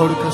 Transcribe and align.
거룩하 0.01 0.31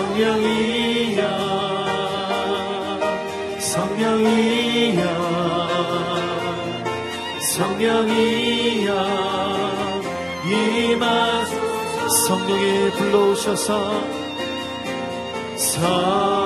성령이여 0.00 1.22
성령이여 3.58 5.02
성령이여 7.52 8.90
임하소서 10.48 12.08
성령이 12.08 12.90
불러오셔서 12.92 13.68
성 15.56 16.39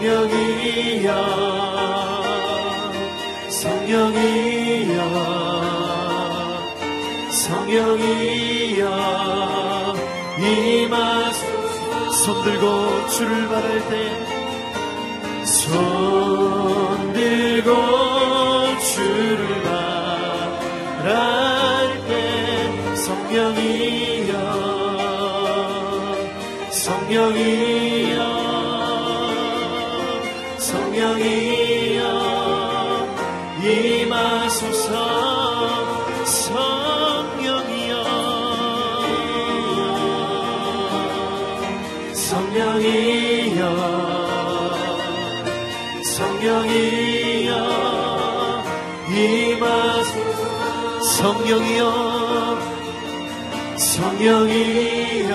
성령이여 0.00 1.08
성령이여 3.48 4.98
성령이여 7.30 8.84
임하소서 10.38 12.10
손 12.12 12.44
들고 12.44 13.08
출발할 13.08 13.68
때손 15.44 17.12
들고 17.12 17.70
출 18.78 19.49
발할 21.02 22.06
때 22.06 22.94
성령이여 22.94 24.32
성령이여 26.70 28.18
성령이여 30.58 31.49
성령이여 51.20 51.84
성령이여 53.76 55.32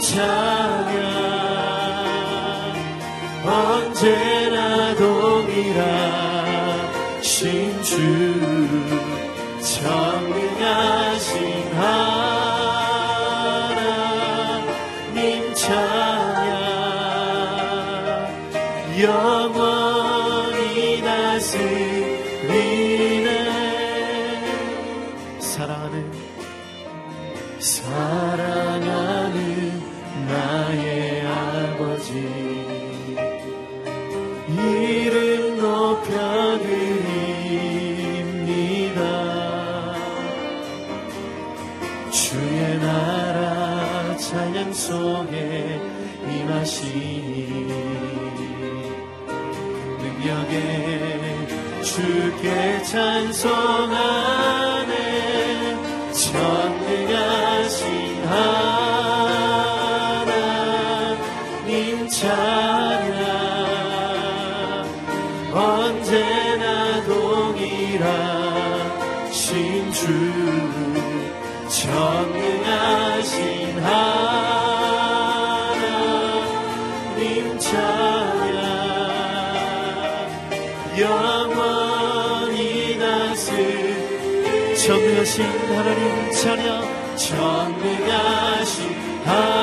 찬양 0.00 0.96
언제 3.46 4.41
언제나 66.22 67.02
동일하신 67.04 67.92
주 69.92 70.06
전능하신 71.68 73.30
하나님 73.80 74.38
찬양. 77.58 78.62
영원히 81.00 82.60
다스 82.98 83.50
전능하신 84.86 85.44
하나님 85.44 86.30
찬양 86.32 87.16
전능하신 87.16 88.76
하나님 89.24 89.61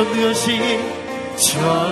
전능하신 0.00 0.62
전 1.36 1.89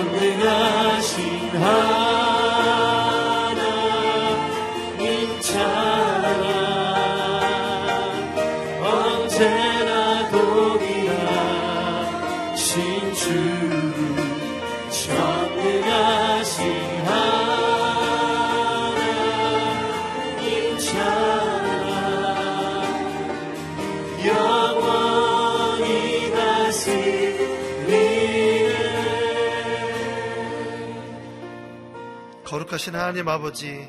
거룩하신 32.79 32.95
하나님 32.95 33.27
아버지, 33.27 33.87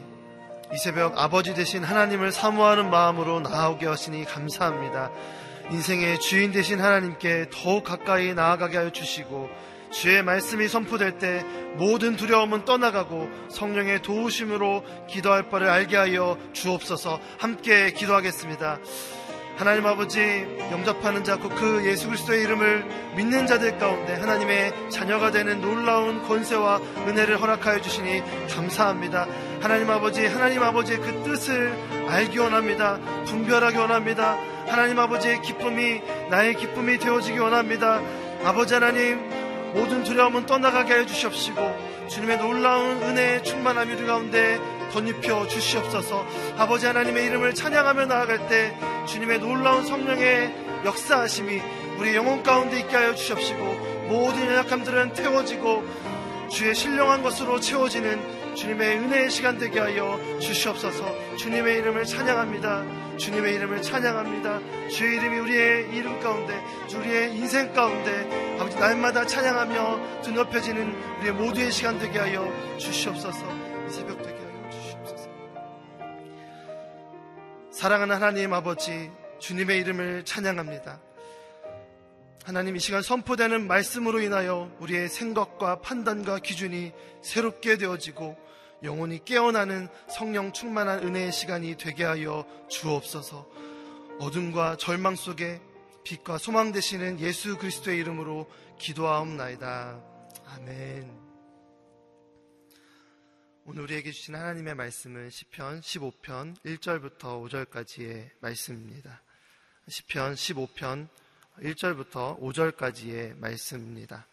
이 0.73 0.77
새벽 0.77 1.17
아버지 1.17 1.55
되신 1.55 1.85
하나님을 1.85 2.33
사모하는 2.33 2.91
마음으로 2.91 3.41
나오게 3.41 3.87
하시니 3.87 4.25
감사합니다. 4.25 5.11
인생의 5.71 6.19
주인 6.19 6.51
되신 6.51 6.81
하나님께 6.81 7.47
더욱 7.53 7.85
가까이 7.85 8.35
나아가게 8.35 8.77
하여 8.77 8.91
주시고, 8.91 9.49
주의 9.93 10.23
말씀이 10.23 10.67
선포될 10.67 11.19
때 11.19 11.45
모든 11.77 12.17
두려움은 12.17 12.65
떠나가고 12.65 13.29
성령의 13.51 14.03
도우심으로 14.03 14.85
기도할 15.09 15.49
바를 15.49 15.69
알게 15.69 15.97
하여 15.97 16.37
주옵소서 16.53 17.21
함께 17.39 17.93
기도하겠습니다. 17.93 18.79
하나님 19.57 19.87
아버지 19.87 20.21
영접하는 20.71 21.23
자곧그 21.23 21.85
예수 21.85 22.07
그리스도의 22.07 22.43
이름을 22.45 22.85
믿는 23.17 23.47
자들 23.47 23.79
가운데 23.79 24.15
하나님의 24.15 24.91
자녀가 24.91 25.31
되는 25.31 25.61
놀라운 25.61 26.23
권세와 26.23 26.79
은혜를 27.07 27.41
허락하여 27.41 27.81
주시니 27.81 28.23
감사합니다. 28.49 29.27
하나님 29.61 29.91
아버지 29.91 30.27
하나님 30.27 30.63
아버지의 30.63 30.99
그 31.01 31.23
뜻을 31.25 31.73
알기 32.09 32.39
원합니다. 32.39 32.99
분별하기 33.27 33.77
원합니다. 33.77 34.39
하나님 34.67 34.99
아버지의 34.99 35.43
기쁨이 35.43 36.01
나의 36.31 36.55
기쁨이 36.55 36.99
되어지기 36.99 37.39
원합니다. 37.39 38.01
아버지 38.45 38.75
하나님 38.75 39.21
모든 39.75 40.03
두려움은 40.03 40.47
떠나가게 40.47 40.93
하여 40.93 41.07
주시옵시고 41.07 42.09
주님의 42.09 42.39
놀라운 42.39 43.03
은혜의 43.03 43.45
충만함이 43.45 43.93
우리 43.93 44.07
가운데 44.07 44.59
덧입혀 44.91 45.47
주시옵소서. 45.49 46.27
아버지 46.59 46.87
하나님의 46.87 47.27
이름을 47.27 47.55
찬양하며 47.55 48.07
나아갈 48.07 48.49
때 48.49 48.77
주님의 49.07 49.41
놀라운 49.41 49.85
성령의 49.85 50.55
역사하심이 50.85 51.61
우리 51.99 52.15
영혼 52.15 52.43
가운데 52.43 52.81
있게 52.81 52.97
하여 52.97 53.15
주시옵시고 53.15 53.65
모든 54.09 54.47
연약함들은 54.47 55.13
태워지고 55.13 55.85
주의 56.51 56.75
신령한 56.75 57.23
것으로 57.23 57.61
채워지는 57.61 58.41
주님의 58.55 58.99
은혜의 58.99 59.31
시간 59.31 59.59
되게 59.59 59.79
하여 59.79 60.19
주시옵소서. 60.41 61.37
주님의 61.37 61.79
이름을 61.79 62.05
찬양합니다. 62.05 63.17
주님의 63.17 63.55
이름을 63.55 63.83
찬양합니다. 63.83 64.89
주의 64.89 65.17
이름이 65.17 65.39
우리의 65.39 65.89
이름 65.95 66.19
가운데 66.21 66.61
우리의 66.95 67.37
인생 67.37 67.73
가운데 67.73 68.57
아버지 68.59 68.77
날마다 68.79 69.27
찬양하며 69.27 70.23
드높여지는 70.23 70.95
우리의 71.21 71.33
모두의 71.35 71.71
시간 71.71 71.99
되게 71.99 72.19
하여 72.19 72.51
주시옵소서. 72.79 73.47
이 73.89 73.93
새벽 73.93 74.30
사랑하는 77.81 78.15
하나님 78.15 78.53
아버지 78.53 79.11
주님의 79.39 79.79
이름을 79.79 80.27
찬양합니다 80.27 81.01
하나님 82.45 82.77
이 82.77 82.79
시간 82.79 83.01
선포되는 83.01 83.67
말씀으로 83.67 84.21
인하여 84.21 84.71
우리의 84.81 85.09
생각과 85.09 85.81
판단과 85.81 86.41
기준이 86.41 86.93
새롭게 87.23 87.79
되어지고 87.79 88.37
영혼이 88.83 89.25
깨어나는 89.25 89.89
성령 90.11 90.53
충만한 90.53 91.05
은혜의 91.05 91.33
시간이 91.33 91.77
되게 91.79 92.05
하여 92.05 92.45
주옵소서. 92.69 93.49
어둠과 94.19 94.77
절망 94.77 95.17
속에 95.17 95.63
빛과 96.05 96.37
소망 96.37 96.73
되시는 96.73 97.19
예수 97.21 97.57
그리스도의 97.57 97.99
이름으로 97.99 98.47
기도하옵나이다. 98.79 100.01
아멘. 100.55 101.20
오늘 103.67 103.83
우리에게 103.83 104.11
주신 104.11 104.35
하나님의 104.35 104.75
말씀은 104.75 105.29
시편 105.29 105.83
15편 105.83 106.57
1절부터 106.65 107.47
5절까지의 107.47 108.31
말씀입니다. 108.41 109.21
시편 109.87 110.35
15편 110.35 111.09
1절부터 111.59 112.41
5절까지의 112.41 113.37
말씀입니다. 113.39 114.27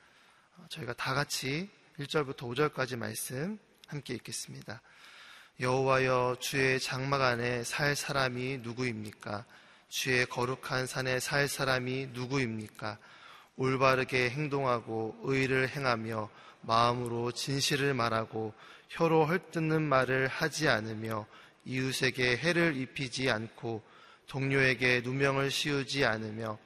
저희가 0.69 0.93
다 0.93 1.13
같이 1.13 1.69
1절부터 1.99 2.37
5절까지 2.37 2.95
말씀 2.95 3.59
함께 3.87 4.13
읽겠습니다. 4.13 4.81
여호와여 5.59 6.37
주의 6.39 6.79
장막 6.79 7.21
안에 7.21 7.63
살 7.65 7.97
사람이 7.97 8.59
누구입니까? 8.59 9.45
주의 9.89 10.25
거룩한 10.25 10.87
산에 10.87 11.19
살 11.19 11.49
사람이 11.49 12.07
누구입니까? 12.13 12.97
올바르게 13.57 14.29
행동하고 14.29 15.19
의를 15.23 15.67
행하며 15.67 16.29
마음으로 16.61 17.31
진실을 17.31 17.93
말하고 17.93 18.53
혀로 18.89 19.25
헐뜯는 19.25 19.81
말을 19.81 20.27
하지 20.27 20.67
않으며 20.69 21.25
이웃에게 21.65 22.37
해를 22.37 22.77
입히지 22.77 23.29
않고 23.29 23.81
동료에게 24.27 25.01
누명을 25.03 25.51
씌우지 25.51 26.05
않으며 26.05 26.57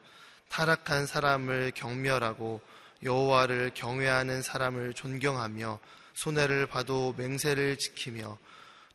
타락한 0.50 1.06
사람을 1.06 1.72
경멸하고 1.76 2.62
여호와를 3.04 3.72
경외하는 3.74 4.42
사람을 4.42 4.94
존경하며 4.94 5.80
손해를 6.14 6.68
봐도 6.68 7.16
맹세를 7.18 7.78
지키며 7.78 8.38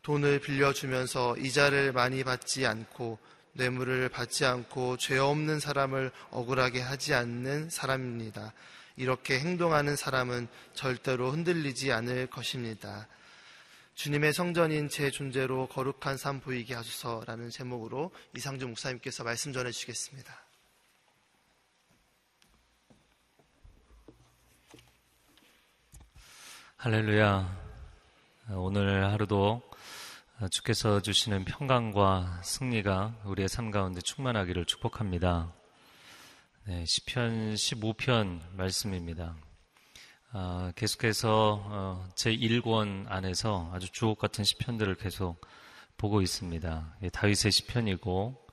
돈을 0.02 0.40
빌려주면서 0.40 1.36
이자를 1.38 1.92
많이 1.92 2.22
받지 2.22 2.66
않고 2.66 3.18
뇌물을 3.54 4.08
받지 4.10 4.44
않고 4.44 4.98
죄 4.98 5.18
없는 5.18 5.58
사람을 5.58 6.12
억울하게 6.30 6.80
하지 6.80 7.14
않는 7.14 7.70
사람입니다. 7.70 8.52
이렇게 8.96 9.38
행동하는 9.38 9.94
사람은 9.94 10.48
절대로 10.72 11.30
흔들리지 11.30 11.92
않을 11.92 12.28
것입니다. 12.28 13.06
주님의 13.94 14.32
성전인 14.32 14.88
제 14.88 15.10
존재로 15.10 15.68
거룩한 15.68 16.16
삶 16.16 16.40
보이게 16.40 16.74
하소서라는 16.74 17.50
제목으로 17.50 18.10
이상주 18.36 18.68
목사님께서 18.68 19.24
말씀 19.24 19.52
전해 19.52 19.70
주시겠습니다. 19.70 20.46
할렐루야. 26.76 27.66
오늘 28.50 29.10
하루도 29.10 29.62
주께서 30.50 31.00
주시는 31.00 31.46
평강과 31.46 32.42
승리가 32.44 33.22
우리의 33.24 33.48
삶 33.48 33.70
가운데 33.70 34.00
충만하기를 34.02 34.66
축복합니다. 34.66 35.52
네, 36.68 36.85
시편 36.85 37.54
15편 37.54 38.40
말씀입니다. 38.56 39.37
아, 40.32 40.73
계속해서 40.75 41.62
어, 41.64 42.08
제 42.16 42.37
1권 42.37 43.04
안에서 43.06 43.70
아주 43.73 43.88
주옥 43.92 44.18
같은 44.18 44.42
시편들을 44.42 44.96
계속 44.96 45.40
보고 45.96 46.20
있습니다. 46.23 46.96
예, 47.04 47.08
다윗의 47.08 47.52
시편이고 47.52 48.49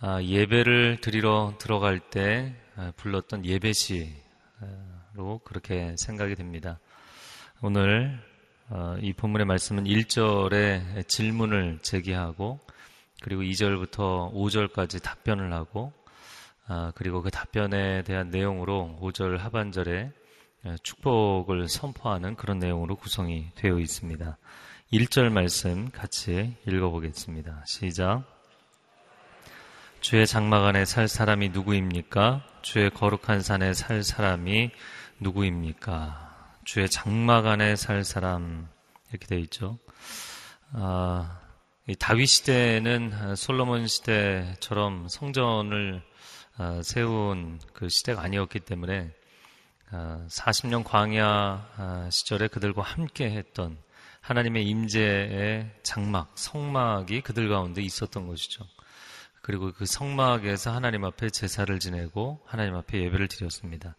아, 0.00 0.22
예배를 0.22 1.02
드리러 1.02 1.52
들어갈 1.58 2.00
때 2.00 2.56
아, 2.76 2.94
불렀던 2.96 3.44
예배시로 3.44 4.14
그렇게 5.44 5.94
생각이 5.98 6.36
됩니다. 6.36 6.80
오늘 7.60 8.18
어, 8.70 8.96
이 9.02 9.12
본문의 9.12 9.44
말씀은 9.44 9.84
1절에 9.84 11.06
질문을 11.06 11.80
제기하고 11.82 12.58
그리고 13.20 13.42
2절부터 13.42 14.32
5절까지 14.32 15.02
답변을 15.02 15.52
하고 15.52 15.92
아, 16.66 16.92
그리고 16.94 17.22
그 17.22 17.30
답변에 17.30 18.02
대한 18.02 18.30
내용으로 18.30 18.98
5절 19.00 19.38
하반절에 19.38 20.10
예, 20.66 20.76
축복을 20.82 21.68
선포하는 21.68 22.36
그런 22.36 22.58
내용으로 22.58 22.96
구성이 22.96 23.50
되어 23.54 23.78
있습니다. 23.78 24.38
1절 24.92 25.30
말씀 25.30 25.90
같이 25.90 26.56
읽어보겠습니다. 26.66 27.64
시작. 27.66 28.24
주의 30.00 30.26
장막 30.26 30.64
안에 30.64 30.86
살 30.86 31.06
사람이 31.06 31.50
누구입니까? 31.50 32.46
주의 32.62 32.90
거룩한 32.90 33.42
산에 33.42 33.74
살 33.74 34.02
사람이 34.02 34.70
누구입니까? 35.20 36.58
주의 36.64 36.88
장막 36.88 37.46
안에 37.46 37.76
살 37.76 38.04
사람 38.04 38.68
이렇게 39.10 39.26
되어 39.26 39.38
있죠. 39.40 39.78
아, 40.72 41.40
다윗 41.98 42.26
시대는 42.26 43.36
솔로몬 43.36 43.86
시대처럼 43.86 45.08
성전을 45.08 46.02
아, 46.02 46.13
세운 46.82 47.60
그 47.72 47.88
시대가 47.88 48.22
아니었기 48.22 48.60
때문에 48.60 49.12
40년 49.90 50.80
아, 50.80 50.84
광야 50.84 51.70
아, 51.76 52.08
시절에 52.10 52.48
그들과 52.48 52.82
함께 52.82 53.30
했던 53.30 53.76
하나님의 54.20 54.66
임재의 54.66 55.70
장막, 55.82 56.32
성막이 56.34 57.20
그들 57.20 57.48
가운데 57.48 57.82
있었던 57.82 58.26
것이죠. 58.26 58.64
그리고 59.42 59.72
그 59.72 59.84
성막에서 59.84 60.72
하나님 60.72 61.04
앞에 61.04 61.28
제사를 61.28 61.78
지내고 61.78 62.40
하나님 62.46 62.74
앞에 62.76 63.02
예배를 63.02 63.28
드렸습니다. 63.28 63.94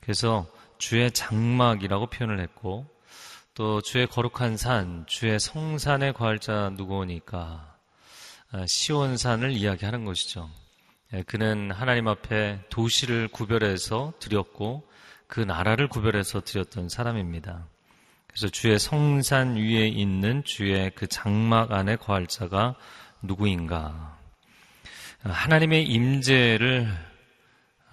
그래서 0.00 0.46
주의 0.78 1.10
장막이라고 1.10 2.06
표현을 2.06 2.40
했고 2.40 2.86
또 3.52 3.82
주의 3.82 4.06
거룩한 4.06 4.56
산, 4.56 5.04
주의 5.06 5.38
성산에 5.38 6.12
거할 6.12 6.38
자 6.38 6.70
누구오니까 6.70 7.76
아, 8.52 8.66
시온산을 8.66 9.52
이야기하는 9.52 10.06
것이죠. 10.06 10.48
예, 11.14 11.22
그는 11.22 11.70
하나님 11.70 12.06
앞에 12.06 12.60
도시를 12.68 13.28
구별해서 13.28 14.12
드렸고 14.18 14.86
그 15.26 15.40
나라를 15.40 15.88
구별해서 15.88 16.42
드렸던 16.42 16.88
사람입니다. 16.88 17.66
그래서 18.26 18.48
주의 18.48 18.78
성산 18.78 19.56
위에 19.56 19.88
있는 19.88 20.44
주의 20.44 20.90
그 20.94 21.06
장막 21.06 21.72
안에 21.72 21.96
거할 21.96 22.26
자가 22.26 22.76
누구인가? 23.22 24.18
하나님의 25.22 25.84
임재를 25.84 26.88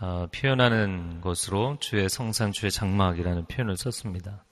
어, 0.01 0.27
표현하는 0.33 1.21
것으로 1.21 1.77
주의 1.79 2.09
성산, 2.09 2.51
주의 2.51 2.69
장막이라는 2.69 3.45
표현을 3.45 3.77
썼습니다. 3.77 4.43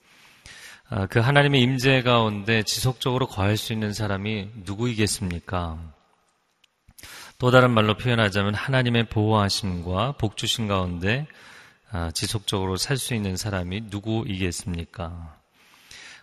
아, 0.88 1.06
그 1.06 1.18
하나님의 1.18 1.60
임재 1.60 2.02
가운데 2.02 2.62
지속적으로 2.62 3.26
거할 3.26 3.56
수 3.56 3.72
있는 3.74 3.92
사람이 3.92 4.50
누구이겠습니까? 4.64 5.78
또 7.44 7.50
다른 7.50 7.72
말로 7.72 7.94
표현하자면 7.94 8.54
하나님의 8.54 9.10
보호하심과 9.10 10.12
복주심 10.12 10.66
가운데 10.66 11.26
아, 11.90 12.10
지속적으로 12.10 12.78
살 12.78 12.96
수 12.96 13.14
있는 13.14 13.36
사람이 13.36 13.82
누구이겠습니까? 13.90 15.36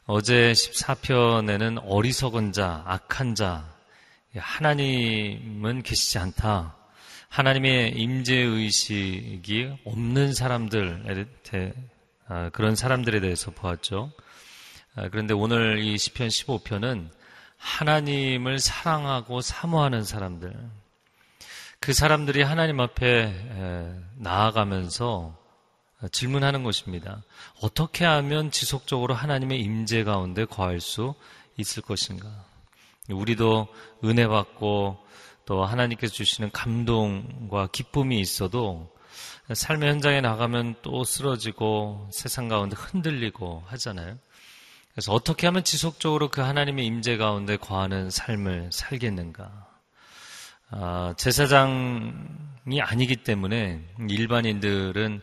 어제 0.07 0.51
14편에는 0.53 1.83
어리석은 1.85 2.53
자, 2.53 2.81
악한 2.87 3.35
자, 3.35 3.71
하나님은 4.35 5.83
계시지 5.83 6.17
않다. 6.17 6.75
하나님의 7.29 7.91
임재 7.97 8.37
의식이 8.37 9.77
없는 9.85 10.33
사람들 10.33 11.03
아, 12.29 12.49
그런 12.49 12.75
사람들에 12.75 13.19
대해서 13.19 13.51
보았죠. 13.51 14.11
아, 14.95 15.07
그런데 15.09 15.35
오늘 15.35 15.83
이 15.83 15.99
시편 15.99 16.29
15편은 16.29 17.11
하나님을 17.57 18.57
사랑하고 18.57 19.41
사모하는 19.41 20.03
사람들, 20.03 20.80
그 21.83 21.93
사람들이 21.93 22.43
하나님 22.43 22.79
앞에 22.79 23.33
나아가면서 24.17 25.35
질문하는 26.11 26.63
것입니다. 26.63 27.23
어떻게 27.59 28.05
하면 28.05 28.51
지속적으로 28.51 29.15
하나님의 29.15 29.59
임재 29.61 30.03
가운데 30.03 30.45
거할 30.45 30.79
수 30.79 31.15
있을 31.57 31.81
것인가? 31.81 32.29
우리도 33.09 33.67
은혜 34.05 34.27
받고 34.27 34.99
또 35.45 35.65
하나님께서 35.65 36.13
주시는 36.13 36.51
감동과 36.51 37.69
기쁨이 37.71 38.19
있어도 38.19 38.95
삶의 39.51 39.89
현장에 39.89 40.21
나가면 40.21 40.75
또 40.83 41.03
쓰러지고 41.03 42.09
세상 42.11 42.47
가운데 42.47 42.75
흔들리고 42.77 43.63
하잖아요. 43.65 44.19
그래서 44.93 45.13
어떻게 45.13 45.47
하면 45.47 45.63
지속적으로 45.63 46.29
그 46.29 46.41
하나님의 46.41 46.85
임재 46.85 47.17
가운데 47.17 47.57
거하는 47.57 48.11
삶을 48.11 48.69
살겠는가? 48.71 49.70
아, 50.73 51.13
제사장이 51.17 52.79
아니기 52.79 53.17
때문에 53.17 53.81
일반인들은 54.09 55.21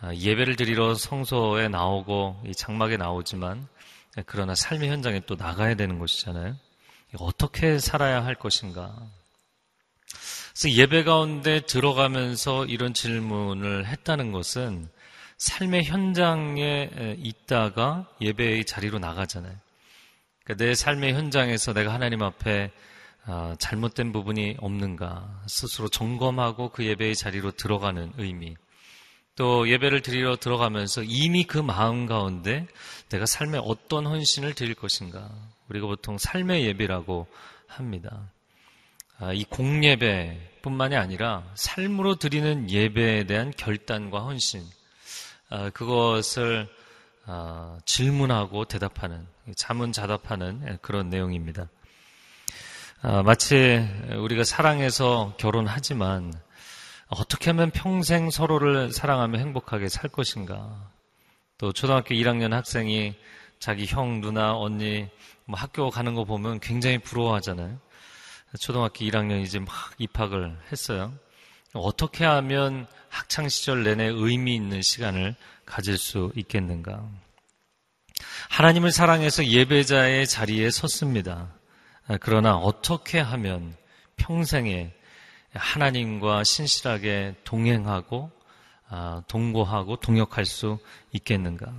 아, 0.00 0.14
예배를 0.14 0.56
드리러 0.56 0.94
성소에 0.94 1.68
나오고 1.68 2.42
이 2.46 2.54
장막에 2.54 2.96
나오지만 2.96 3.68
그러나 4.24 4.54
삶의 4.54 4.88
현장에 4.88 5.20
또 5.26 5.34
나가야 5.34 5.74
되는 5.74 5.98
것이잖아요. 5.98 6.56
어떻게 7.18 7.78
살아야 7.78 8.24
할 8.24 8.34
것인가? 8.34 8.96
그래서 10.54 10.70
예배 10.70 11.04
가운데 11.04 11.60
들어가면서 11.60 12.64
이런 12.64 12.94
질문을 12.94 13.86
했다는 13.86 14.32
것은 14.32 14.88
삶의 15.36 15.84
현장에 15.84 17.16
있다가 17.18 18.08
예배의 18.22 18.64
자리로 18.64 18.98
나가잖아요. 18.98 19.54
그러니까 20.44 20.64
내 20.64 20.74
삶의 20.74 21.12
현장에서 21.12 21.74
내가 21.74 21.92
하나님 21.92 22.22
앞에 22.22 22.72
아, 23.30 23.54
잘못된 23.58 24.10
부분이 24.10 24.56
없는가 24.58 25.42
스스로 25.46 25.90
점검하고 25.90 26.70
그 26.70 26.86
예배의 26.86 27.14
자리로 27.14 27.50
들어가는 27.50 28.14
의미. 28.16 28.56
또 29.36 29.68
예배를 29.68 30.00
드리러 30.00 30.36
들어가면서 30.36 31.02
이미 31.02 31.44
그 31.44 31.58
마음 31.58 32.06
가운데 32.06 32.66
내가 33.10 33.26
삶에 33.26 33.58
어떤 33.62 34.06
헌신을 34.06 34.54
드릴 34.54 34.74
것인가. 34.74 35.30
우리가 35.68 35.86
보통 35.86 36.16
삶의 36.16 36.64
예배라고 36.64 37.26
합니다. 37.66 38.32
아, 39.18 39.34
이 39.34 39.44
공예배뿐만이 39.44 40.96
아니라 40.96 41.44
삶으로 41.54 42.14
드리는 42.14 42.70
예배에 42.70 43.24
대한 43.24 43.52
결단과 43.58 44.20
헌신, 44.20 44.62
아, 45.50 45.68
그것을 45.68 46.66
아, 47.26 47.78
질문하고 47.84 48.64
대답하는, 48.64 49.26
자문자답하는 49.54 50.78
그런 50.80 51.10
내용입니다. 51.10 51.68
마치 53.00 53.86
우리가 54.16 54.42
사랑해서 54.42 55.34
결혼하지만 55.38 56.32
어떻게 57.06 57.50
하면 57.50 57.70
평생 57.70 58.28
서로를 58.28 58.92
사랑하며 58.92 59.38
행복하게 59.38 59.88
살 59.88 60.10
것인가? 60.10 60.90
또 61.58 61.72
초등학교 61.72 62.14
1학년 62.14 62.50
학생이 62.50 63.14
자기 63.60 63.86
형, 63.86 64.20
누나, 64.20 64.56
언니 64.56 65.08
뭐 65.44 65.58
학교 65.58 65.90
가는 65.90 66.14
거 66.14 66.24
보면 66.24 66.60
굉장히 66.60 66.98
부러워하잖아요. 66.98 67.78
초등학교 68.60 69.04
1학년 69.04 69.42
이제 69.42 69.58
막 69.58 69.68
입학을 69.98 70.58
했어요. 70.72 71.12
어떻게 71.74 72.24
하면 72.24 72.86
학창 73.10 73.48
시절 73.48 73.84
내내 73.84 74.06
의미 74.06 74.56
있는 74.56 74.82
시간을 74.82 75.36
가질 75.66 75.98
수 75.98 76.32
있겠는가? 76.34 77.08
하나님을 78.50 78.90
사랑해서 78.90 79.46
예배자의 79.46 80.26
자리에 80.26 80.70
섰습니다. 80.70 81.57
그러나 82.20 82.56
어떻게 82.56 83.18
하면 83.18 83.76
평생에 84.16 84.92
하나님과 85.54 86.44
신실하게 86.44 87.36
동행하고 87.44 88.30
아, 88.90 89.22
동거하고 89.28 89.96
동역할 89.96 90.46
수 90.46 90.78
있겠는가? 91.12 91.72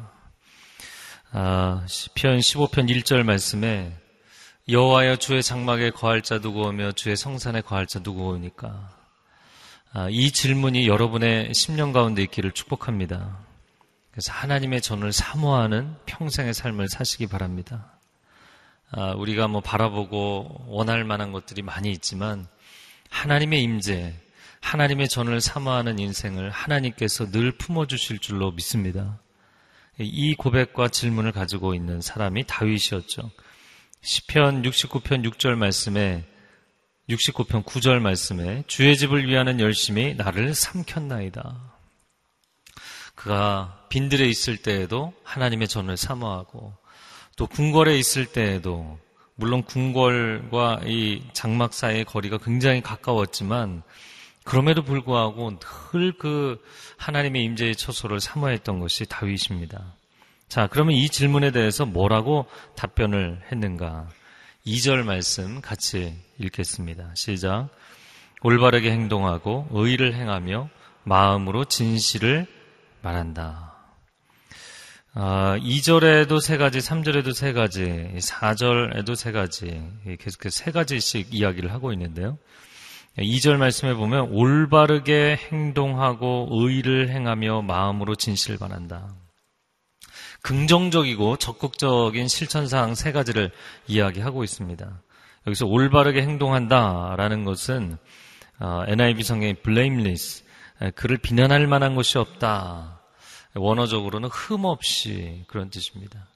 아, 1.32 1.84
시편 1.88 2.38
15편 2.38 2.90
1절 2.90 3.24
말씀에 3.24 3.96
여호와여 4.68 5.16
주의 5.16 5.42
장막에 5.42 5.90
거할 5.90 6.22
자 6.22 6.40
누구 6.40 6.62
오며 6.62 6.92
주의 6.92 7.16
성산에 7.16 7.62
거할 7.62 7.88
자 7.88 8.00
누구 8.00 8.28
오니까 8.28 8.96
아, 9.92 10.08
이 10.12 10.32
질문이 10.32 10.88
여러분의 10.88 11.50
10년 11.50 11.94
가운데 11.94 12.22
있기를 12.22 12.52
축복합니다. 12.52 13.40
그래서 14.12 14.32
하나님의 14.34 14.82
전을 14.82 15.12
사모하는 15.12 15.96
평생의 16.06 16.54
삶을 16.54 16.90
사시기 16.90 17.26
바랍니다. 17.26 17.99
아, 18.92 19.12
우리가 19.12 19.48
뭐 19.48 19.62
바라보고 19.62 20.66
원할 20.68 21.04
만한 21.04 21.32
것들이 21.32 21.62
많이 21.62 21.92
있지만 21.92 22.48
하나님의 23.10 23.62
임재, 23.62 24.14
하나님의 24.62 25.08
전을 25.10 25.42
사모하는 25.42 26.00
인생을 26.00 26.50
하나님께서 26.50 27.32
늘 27.32 27.52
품어주실 27.52 28.20
줄로 28.20 28.52
믿습니다. 28.52 29.20
이 30.00 30.34
고백과 30.36 30.88
질문을 30.88 31.32
가지고 31.32 31.76
있는 31.76 32.02
사람이 32.02 32.46
다윗이었죠. 32.48 33.32
시편 34.02 34.64
69편 34.64 35.30
6절 35.30 35.56
말씀에 35.56 36.26
69편 37.10 37.66
9절 37.66 38.00
말씀에 38.00 38.64
주의 38.68 38.96
집을 38.96 39.28
위하는 39.28 39.60
열심히 39.60 40.14
나를 40.14 40.54
삼켰나이다. 40.54 41.74
그가 43.16 43.86
빈들에 43.90 44.26
있을 44.28 44.58
때에도 44.58 45.14
하나님의 45.24 45.68
전을 45.68 45.98
사모하고 45.98 46.74
또 47.40 47.48
궁궐에 47.48 47.98
있을 47.98 48.26
때에도 48.26 49.00
물론 49.36 49.64
궁궐과 49.64 50.82
이 50.84 51.24
장막 51.32 51.74
사이의 51.74 52.04
거리가 52.04 52.38
굉장히 52.40 52.82
가까웠지만 52.82 53.82
그럼에도 54.44 54.84
불구하고 54.84 55.58
늘 55.94 56.12
그 56.20 56.62
하나님의 56.98 57.46
임재의 57.46 57.78
처소를 57.78 58.20
사모했던 58.20 58.82
것이 58.82 59.06
다윗입니다. 59.06 59.96
자, 60.50 60.68
그러면 60.68 60.96
이 60.96 61.08
질문에 61.08 61.52
대해서 61.52 61.86
뭐라고 61.86 62.46
답변을 62.76 63.44
했는가? 63.50 64.10
2절 64.68 65.04
말씀 65.04 65.62
같이 65.62 66.14
읽겠습니다. 66.40 67.12
시작. 67.16 67.70
올바르게 68.42 68.92
행동하고 68.92 69.70
의를 69.72 70.14
행하며 70.14 70.68
마음으로 71.06 71.64
진실을 71.64 72.48
말한다. 73.02 73.69
아, 75.14 75.58
2절에도 75.60 76.40
세 76.40 76.58
가지, 76.58 76.78
3절에도 76.78 77.34
세 77.34 77.52
가지, 77.52 77.84
4절에도 78.16 79.16
세 79.16 79.32
가지, 79.32 79.82
계속해서 80.20 80.64
세 80.64 80.72
가지씩 80.72 81.34
이야기를 81.34 81.74
하고 81.74 81.92
있는데요. 81.94 82.38
2절 83.18 83.58
말씀에 83.58 83.96
보면 83.96 84.30
올바르게 84.32 85.40
행동하고 85.52 86.50
의를 86.52 87.10
행하며 87.10 87.64
마음으로 87.64 88.16
진실을 88.16 88.60
바란다. 88.60 89.16
긍정적이고 90.42 91.38
적극적인 91.38 92.28
실천사항 92.28 92.94
세 92.94 93.12
가지를 93.12 93.52
이야기하고 93.88 94.44
있습니다. 94.44 95.02
여기서 95.48 95.66
올바르게 95.66 96.22
행동한다라는 96.22 97.46
것은 97.46 97.98
어, 98.60 98.84
NIV 98.88 99.24
성경의 99.24 99.54
blameless, 99.64 100.44
그를 100.96 101.18
비난할 101.18 101.66
만한 101.66 101.96
것이 101.96 102.18
없다. 102.20 102.99
원어적으로는 103.60 104.30
흠 104.30 104.66
없이 104.66 105.44
그런 105.48 105.70
뜻입니다. 105.70 106.28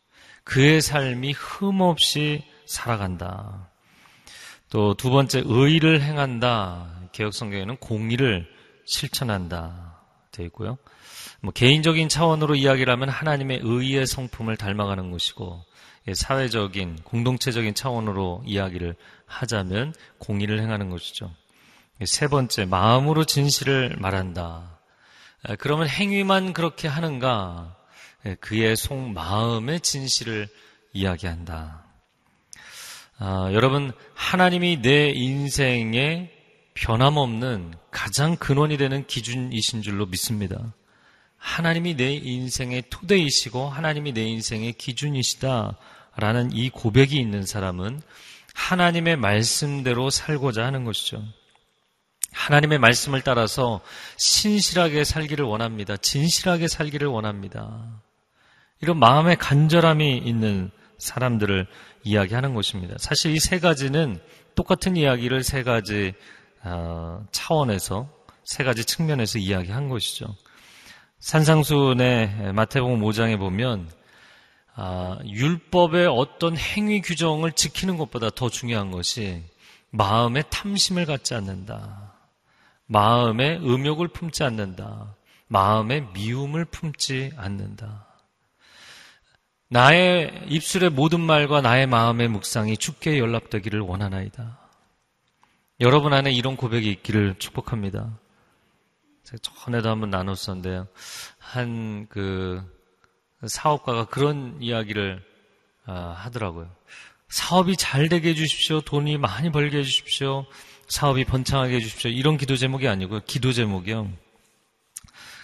그의 0.44 0.82
삶이 0.82 1.34
흠 1.34 1.82
없이 1.82 2.44
살아간다. 2.65 3.70
또 4.70 4.96
두 4.96 5.12
번째 5.12 5.44
의를 5.46 6.01
행한다. 6.01 6.88
개혁 7.12 7.34
성경에는 7.34 7.77
공의를 7.77 8.48
실천한다. 8.86 10.01
되어 10.32 10.46
있고요. 10.48 10.77
뭐 11.42 11.53
개인적인 11.53 12.10
차원으로 12.10 12.56
이야기를 12.56 12.92
하면 12.92 13.09
하나님의 13.09 13.59
의의 13.62 14.07
성품을 14.07 14.57
닮아가는 14.57 15.12
것이고 15.12 15.64
예, 16.07 16.14
사회적인 16.14 17.00
공동체적인 17.03 17.75
차원으로 17.75 18.44
이야기를 18.46 18.96
하자면 19.25 19.94
공의를 20.18 20.59
행하는 20.59 20.90
것이죠. 20.90 21.31
예, 22.01 22.05
세 22.05 22.27
번째 22.27 22.66
마음으로 22.66 23.25
진실을 23.25 23.96
말한다. 24.00 24.73
예, 25.50 25.56
그러면 25.56 25.88
행위만 25.88 26.53
그렇게 26.53 26.88
하는가? 26.88 27.75
그의 28.40 28.75
속 28.77 28.98
마음의 28.98 29.82
진실을 29.82 30.48
이야기한다. 30.94 31.84
아, 33.20 33.50
여러분 33.53 33.92
하나님이 34.14 34.82
내 34.82 35.10
인생의 35.10 36.32
변함없는 36.74 37.74
가장 37.92 38.38
근원이 38.38 38.77
되는 38.77 39.06
기준이신 39.06 39.82
줄로 39.82 40.06
믿습니다. 40.06 40.74
하나님이 41.38 41.96
내 41.96 42.14
인생의 42.14 42.86
토대이시고 42.90 43.68
하나님이 43.70 44.14
내 44.14 44.24
인생의 44.24 44.74
기준이시다라는 44.74 46.53
이 46.53 46.70
고백이 46.70 47.20
있는 47.20 47.46
사람은 47.46 48.01
하나님의 48.53 49.18
말씀대로 49.18 50.10
살고자 50.10 50.64
하는 50.66 50.86
것이죠. 50.86 51.24
하나님의 52.33 52.79
말씀을 52.79 53.22
따라서 53.22 53.81
신실하게 54.17 55.03
살기를 55.03 55.46
원합니다. 55.46 55.98
진실하게 55.98 56.67
살기를 56.67 57.07
원합니다. 57.07 58.01
이런 58.81 58.98
마음의 58.98 59.37
간절함이 59.37 60.17
있는 60.17 60.72
사람들을 60.98 61.67
이야기하는 62.03 62.53
것입니다. 62.53 62.96
사실 62.98 63.31
이 63.33 63.39
세 63.39 63.59
가지는 63.59 64.19
똑같은 64.55 64.98
이야기를 64.98 65.43
세 65.43 65.63
가지 65.63 66.13
어, 66.63 67.25
차원에서 67.31 68.09
세 68.43 68.63
가지 68.63 68.83
측면에서 68.85 69.39
이야기한 69.39 69.89
것이죠. 69.89 70.35
산상순의 71.19 72.53
마태복음 72.53 73.00
5장에 73.00 73.37
보면 73.37 73.89
아, 74.75 75.19
율법의 75.25 76.07
어떤 76.07 76.57
행위 76.57 77.01
규정을 77.01 77.51
지키는 77.53 77.98
것보다 77.98 78.29
더 78.29 78.50
중요한 78.50 78.91
것이 78.91 79.43
마음의 79.91 80.46
탐심을 80.50 81.05
갖지 81.05 81.35
않는다. 81.35 82.13
마음의 82.87 83.57
음욕을 83.59 84.09
품지 84.09 84.43
않는다. 84.43 85.15
마음의 85.48 86.09
미움을 86.13 86.65
품지 86.65 87.31
않는다. 87.35 88.07
나의 89.69 90.46
입술의 90.50 90.91
모든 90.91 91.19
말과 91.19 91.61
나의 91.61 91.87
마음의 91.87 92.27
묵상이 92.27 92.77
죽게 92.77 93.17
연락되기를 93.19 93.79
원하나이다. 93.79 94.59
여러분 95.79 96.13
안에 96.13 96.31
이런 96.31 96.55
고백이 96.55 96.89
있기를 96.89 97.35
축복합니다. 97.39 98.19
제가 99.24 99.37
전에도 99.41 99.89
한번 99.89 100.09
나눴었는데요. 100.09 100.87
한 101.39 102.07
그 102.09 102.61
사업가가 103.46 104.05
그런 104.05 104.57
이야기를 104.61 105.24
아, 105.85 106.15
하더라고요. 106.17 106.74
사업이 107.27 107.75
잘 107.75 108.07
되게 108.09 108.29
해주십시오. 108.29 108.81
돈이 108.81 109.17
많이 109.17 109.51
벌게 109.51 109.79
해주십시오. 109.79 110.46
사업이 110.87 111.25
번창하게 111.25 111.75
해주십시오. 111.75 112.11
이런 112.11 112.37
기도 112.37 112.55
제목이 112.55 112.87
아니고요. 112.87 113.22
기도 113.25 113.51
제목이요. 113.51 114.11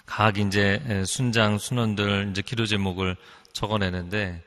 각 0.05 0.37
이제 0.37 1.03
순장, 1.05 1.57
순원들 1.57 2.29
이제 2.31 2.41
기도 2.41 2.65
제목을 2.65 3.15
적어내는데 3.53 4.43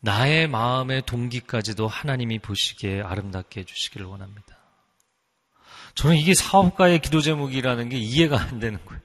나의 0.00 0.48
마음의 0.48 1.02
동기까지도 1.06 1.86
하나님이 1.86 2.40
보시기에 2.40 3.02
아름답게 3.02 3.60
해주시기를 3.60 4.06
원합니다. 4.06 4.58
저는 5.94 6.16
이게 6.16 6.34
사업가의 6.34 7.00
기도 7.00 7.20
제목이라는 7.20 7.88
게 7.88 7.98
이해가 7.98 8.40
안 8.40 8.58
되는 8.58 8.84
거예요. 8.84 9.00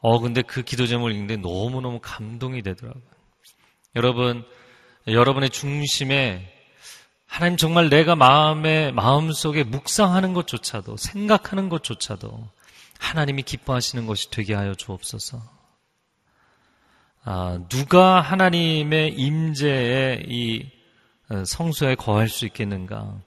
어, 0.00 0.20
근데 0.20 0.42
그 0.42 0.62
기도 0.62 0.86
제목을 0.86 1.12
읽는데 1.12 1.36
너무너무 1.38 1.98
감동이 2.00 2.62
되더라고요. 2.62 3.02
여러분, 3.96 4.44
여러분의 5.08 5.50
중심에 5.50 6.54
하나님 7.28 7.56
정말 7.56 7.88
내가 7.90 8.16
마음에, 8.16 8.90
마음속에 8.90 9.62
묵상하는 9.62 10.32
것조차도, 10.32 10.96
생각하는 10.96 11.68
것조차도 11.68 12.48
하나님이 12.98 13.42
기뻐하시는 13.42 14.06
것이 14.06 14.30
되게 14.30 14.54
하여 14.54 14.74
주옵소서. 14.74 15.40
아, 17.24 17.60
누가 17.68 18.20
하나님의 18.20 19.14
임재에 19.14 20.24
이 20.26 20.68
어, 21.28 21.44
성소에 21.44 21.94
거할 21.94 22.30
수 22.30 22.46
있겠는가? 22.46 23.20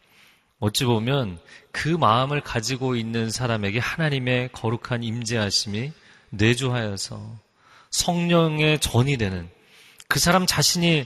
어찌 0.59 0.85
보면 0.85 1.39
그 1.71 1.87
마음을 1.87 2.41
가지고 2.41 2.95
있는 2.95 3.29
사람에게 3.29 3.77
하나님의 3.77 4.49
거룩한 4.51 5.03
임재하심이 5.03 5.91
내주하여서 6.31 7.37
성령의 7.91 8.79
전이 8.79 9.17
되는 9.17 9.49
그 10.07 10.19
사람 10.19 10.47
자신이 10.47 11.05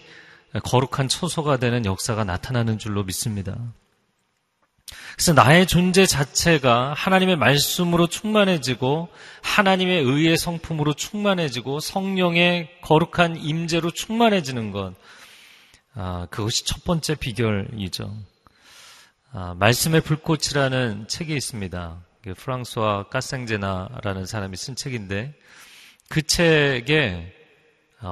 거룩한 0.63 1.07
처소가 1.07 1.57
되는 1.57 1.85
역사가 1.85 2.23
나타나는 2.23 2.77
줄로 2.77 3.03
믿습니다. 3.03 3.55
그래서 5.15 5.33
나의 5.33 5.65
존재 5.65 6.05
자체가 6.05 6.93
하나님의 6.93 7.37
말씀으로 7.37 8.07
충만해지고 8.07 9.09
하나님의 9.41 10.03
의의 10.03 10.37
성품으로 10.37 10.93
충만해지고 10.93 11.79
성령의 11.79 12.81
거룩한 12.81 13.37
임재로 13.37 13.91
충만해지는 13.91 14.71
것, 14.71 14.93
아, 15.93 16.27
그것이 16.29 16.65
첫 16.65 16.83
번째 16.83 17.15
비결이죠. 17.15 18.13
아, 19.31 19.55
말씀의 19.57 20.01
불꽃이라는 20.01 21.07
책이 21.07 21.33
있습니다. 21.33 22.01
프랑스와 22.37 23.03
까생제나라는 23.09 24.25
사람이 24.25 24.57
쓴 24.57 24.75
책인데 24.75 25.33
그 26.09 26.21
책에 26.21 27.31
아, 27.31 27.34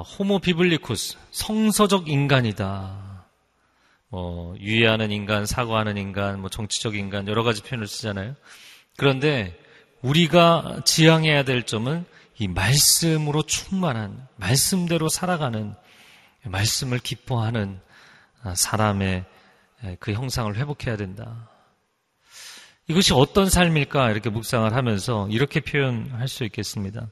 호모 0.02 0.40
비블리쿠스, 0.40 1.18
성서적 1.32 2.08
인간이다. 2.08 3.26
뭐, 4.10 4.56
유해하는 4.60 5.12
인간, 5.12 5.46
사과하는 5.46 5.98
인간, 5.98 6.40
뭐, 6.40 6.50
정치적 6.50 6.96
인간, 6.96 7.28
여러 7.28 7.44
가지 7.44 7.62
표현을 7.64 7.88
쓰잖아요. 7.88 8.36
그런데 8.98 9.60
우리가 10.02 10.82
지향해야 10.86 11.44
될 11.44 11.64
점은 11.64 12.06
이 12.38 12.48
말씀으로 12.48 13.44
충만한, 13.44 14.28
말씀대로 14.36 15.10
살아가는, 15.10 15.76
말씀을 16.44 17.00
기뻐하는 17.00 17.80
아, 18.44 18.54
사람의 18.56 19.26
그 20.00 20.14
형상을 20.14 20.54
회복해야 20.56 20.98
된다. 20.98 21.50
이것이 22.88 23.14
어떤 23.14 23.50
삶일까 23.50 24.12
이렇게 24.12 24.30
묵상을 24.30 24.74
하면서 24.74 25.28
이렇게 25.30 25.62
표현할 25.62 26.28
수 26.28 26.44
있겠습니다. 26.44 27.08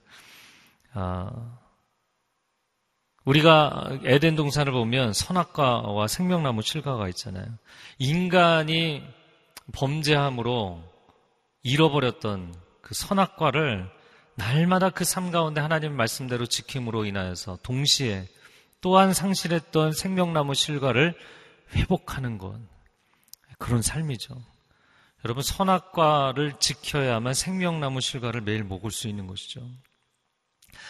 아, 0.94 1.61
우리가 3.26 4.00
에덴 4.04 4.36
동산을 4.36 4.72
보면 4.72 5.14
선악과와 5.14 6.08
생명나무 6.08 6.62
실과가 6.62 7.08
있잖아요. 7.10 7.46
인간이 8.00 9.04
범죄함으로 9.74 10.82
잃어버렸던 11.64 12.56
그 12.82 12.94
선악과를 12.96 13.90
날마다 14.36 14.90
그 14.90 15.06
삶 15.06 15.32
가운데 15.32 15.62
하나님 15.62 15.96
말씀대로 15.96 16.46
지킴으로 16.48 17.06
인하여서 17.06 17.60
동시에 17.64 18.28
또한 18.82 19.14
상실했던 19.14 19.94
생명나무 19.94 20.56
실과를 20.56 21.14
회복하는 21.76 22.38
것. 22.40 22.60
그런 23.60 23.84
삶이죠. 23.84 24.36
여러분, 25.24 25.44
선악과를 25.44 26.54
지켜야만 26.60 27.36
생명나무 27.36 28.02
실과를 28.02 28.42
매일 28.42 28.64
먹을 28.64 28.90
수 28.90 29.08
있는 29.08 29.28
것이죠. 29.28 29.62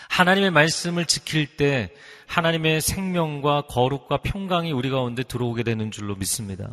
하나님의 0.09 0.51
말씀을 0.51 1.05
지킬 1.05 1.57
때 1.57 1.93
하나님의 2.27 2.81
생명과 2.81 3.63
거룩과 3.63 4.17
평강이 4.17 4.71
우리 4.71 4.89
가운데 4.89 5.23
들어오게 5.23 5.63
되는 5.63 5.91
줄로 5.91 6.15
믿습니다. 6.15 6.69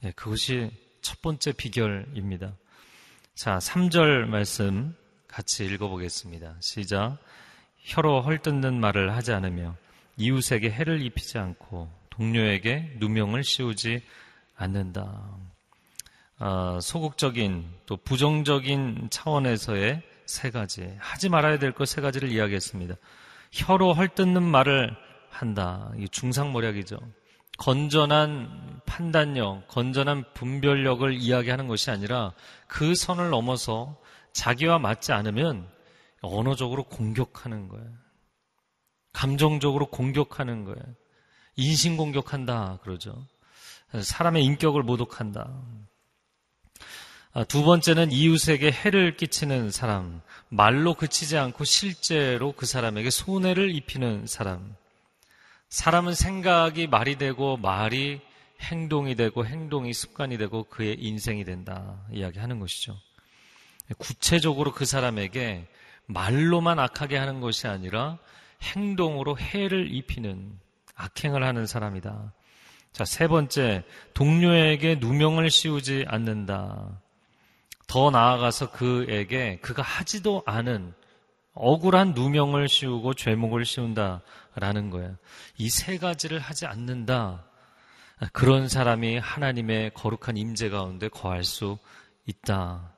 네, 0.00 0.12
그것이 0.12 0.70
첫 1.02 1.20
번째 1.22 1.52
비결입니다. 1.52 2.52
자, 3.34 3.58
3절 3.58 4.26
말씀 4.26 4.94
같이 5.28 5.66
읽어보겠습니다. 5.66 6.56
시작. 6.60 7.18
혀로 7.82 8.22
헐뜯는 8.22 8.80
말을 8.80 9.14
하지 9.14 9.32
않으며 9.32 9.76
이웃에게 10.16 10.70
해를 10.70 11.02
입히지 11.02 11.38
않고 11.38 11.90
동료에게 12.10 12.94
누명을 12.98 13.44
씌우지 13.44 14.02
않는다. 14.56 15.36
아, 16.38 16.78
소극적인 16.80 17.66
또 17.86 17.96
부정적인 17.96 19.08
차원에서의 19.10 20.02
세 20.26 20.50
가지 20.50 20.94
하지 20.98 21.28
말아야 21.28 21.58
될 21.58 21.72
것 21.72 21.84
세 21.86 22.00
가지를 22.00 22.30
이야기했습니다. 22.30 22.94
혀로 23.52 23.94
헐뜯는 23.94 24.42
말을 24.42 24.96
한다. 25.30 25.92
이 25.98 26.08
중상모략이죠. 26.08 26.98
건전한 27.58 28.80
판단력, 28.86 29.66
건전한 29.68 30.24
분별력을 30.34 31.12
이야기하는 31.14 31.68
것이 31.68 31.90
아니라 31.90 32.32
그 32.66 32.94
선을 32.94 33.30
넘어서 33.30 33.98
자기와 34.32 34.78
맞지 34.78 35.12
않으면 35.12 35.68
언어적으로 36.20 36.84
공격하는 36.84 37.68
거예요. 37.68 37.86
감정적으로 39.12 39.86
공격하는 39.86 40.64
거예요. 40.64 40.82
인신 41.56 41.96
공격한다 41.96 42.80
그러죠. 42.82 43.26
사람의 43.98 44.44
인격을 44.44 44.82
모독한다. 44.82 45.62
아, 47.36 47.44
두 47.44 47.64
번째는 47.64 48.12
이웃에게 48.12 48.72
해를 48.72 49.18
끼치는 49.18 49.70
사람, 49.70 50.22
말로 50.48 50.94
그치지 50.94 51.36
않고 51.36 51.64
실제로 51.64 52.52
그 52.52 52.64
사람에게 52.64 53.10
손해를 53.10 53.74
입히는 53.74 54.26
사람. 54.26 54.74
사람은 55.68 56.14
생각이 56.14 56.86
말이 56.86 57.18
되고 57.18 57.58
말이 57.58 58.22
행동이 58.62 59.16
되고 59.16 59.44
행동이 59.44 59.92
습관이 59.92 60.38
되고 60.38 60.64
그의 60.64 60.96
인생이 60.98 61.44
된다 61.44 62.00
이야기하는 62.10 62.58
것이죠. 62.58 62.96
구체적으로 63.98 64.72
그 64.72 64.86
사람에게 64.86 65.66
말로만 66.06 66.78
악하게 66.78 67.18
하는 67.18 67.42
것이 67.42 67.66
아니라 67.66 68.16
행동으로 68.62 69.38
해를 69.38 69.94
입히는 69.94 70.58
악행을 70.94 71.44
하는 71.44 71.66
사람이다. 71.66 72.32
자, 72.92 73.04
세 73.04 73.28
번째, 73.28 73.84
동료에게 74.14 74.94
누명을 75.00 75.50
씌우지 75.50 76.06
않는다. 76.08 77.02
더 77.86 78.10
나아가서 78.10 78.70
그에게 78.72 79.58
그가 79.60 79.82
하지도 79.82 80.42
않은 80.46 80.92
억울한 81.54 82.12
누명을 82.12 82.68
씌우고 82.68 83.14
죄목을 83.14 83.64
씌운다라는 83.64 84.90
거예요. 84.90 85.16
이 85.58 85.68
세 85.70 85.98
가지를 85.98 86.38
하지 86.38 86.66
않는다. 86.66 87.44
그런 88.32 88.68
사람이 88.68 89.18
하나님의 89.18 89.92
거룩한 89.94 90.36
임재 90.36 90.68
가운데 90.70 91.08
거할 91.08 91.44
수 91.44 91.78
있다. 92.26 92.92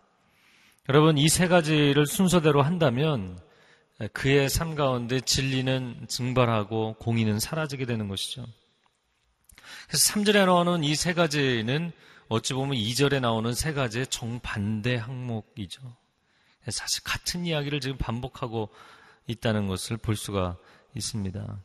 여러분 0.88 1.18
이 1.18 1.29
세 1.29 1.48
가지를 1.48 2.07
순서대로 2.07 2.62
한다면 2.62 3.38
그의 4.12 4.48
삶 4.48 4.74
가운데 4.74 5.20
진리는 5.20 6.07
증발하고 6.09 6.94
공의는 6.94 7.40
사라지게 7.40 7.85
되는 7.85 8.09
것이죠. 8.09 8.44
그래서 9.88 10.12
3절에 10.14 10.46
나오는 10.46 10.83
이 10.83 10.94
세 10.94 11.14
가지는 11.14 11.92
어찌 12.29 12.55
보면 12.55 12.77
2절에 12.77 13.21
나오는 13.21 13.53
세 13.55 13.73
가지의 13.73 14.07
정반대 14.09 14.97
항목이죠. 14.97 15.81
사실 16.69 17.03
같은 17.03 17.47
이야기를 17.47 17.81
지금 17.81 17.97
반복하고 17.97 18.69
있다는 19.27 19.69
것을 19.69 19.97
볼 19.97 20.17
수가 20.17 20.57
있습니다. 20.95 21.61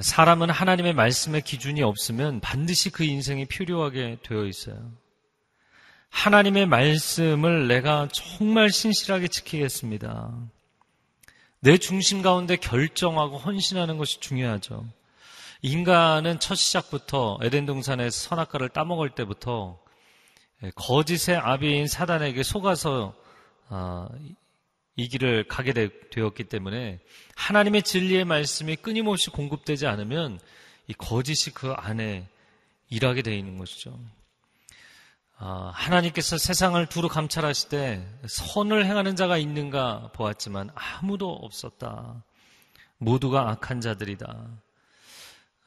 사람은 0.00 0.50
하나님의 0.50 0.94
말씀의 0.94 1.42
기준이 1.42 1.82
없으면 1.82 2.40
반드시 2.40 2.90
그 2.90 3.04
인생이 3.04 3.46
필요하게 3.46 4.18
되어 4.22 4.44
있어요. 4.46 4.92
하나님의 6.10 6.66
말씀을 6.66 7.68
내가 7.68 8.08
정말 8.12 8.70
신실하게 8.70 9.28
지키겠습니다. 9.28 10.32
내 11.60 11.76
중심 11.76 12.22
가운데 12.22 12.56
결정하고 12.56 13.38
헌신하는 13.38 13.98
것이 13.98 14.20
중요하죠. 14.20 14.86
인간은 15.62 16.38
첫 16.38 16.54
시작부터 16.54 17.38
에덴 17.42 17.66
동산에서 17.66 18.28
선악과를 18.28 18.68
따먹을 18.68 19.10
때부터 19.10 19.78
거짓의 20.74 21.36
아비인 21.36 21.88
사단에게 21.88 22.42
속아서 22.42 23.14
아, 23.68 24.08
이 24.96 25.08
길을 25.08 25.46
가게 25.48 25.72
되었기 25.72 26.44
때문에 26.44 27.00
하나님의 27.36 27.82
진리의 27.82 28.24
말씀이 28.24 28.76
끊임없이 28.76 29.30
공급되지 29.30 29.86
않으면 29.86 30.40
이 30.86 30.94
거짓이 30.94 31.52
그 31.52 31.72
안에 31.72 32.28
일하게 32.88 33.22
되어 33.22 33.34
있는 33.34 33.58
것이죠. 33.58 33.98
아, 35.38 35.70
하나님께서 35.74 36.38
세상을 36.38 36.84
두루 36.86 37.08
감찰하실 37.08 37.68
때 37.68 38.08
선을 38.26 38.86
행하는 38.86 39.14
자가 39.14 39.38
있는가 39.38 40.10
보았지만 40.14 40.70
아무도 40.74 41.30
없었다. 41.30 42.24
모두가 42.96 43.50
악한 43.50 43.80
자들이다. 43.80 44.48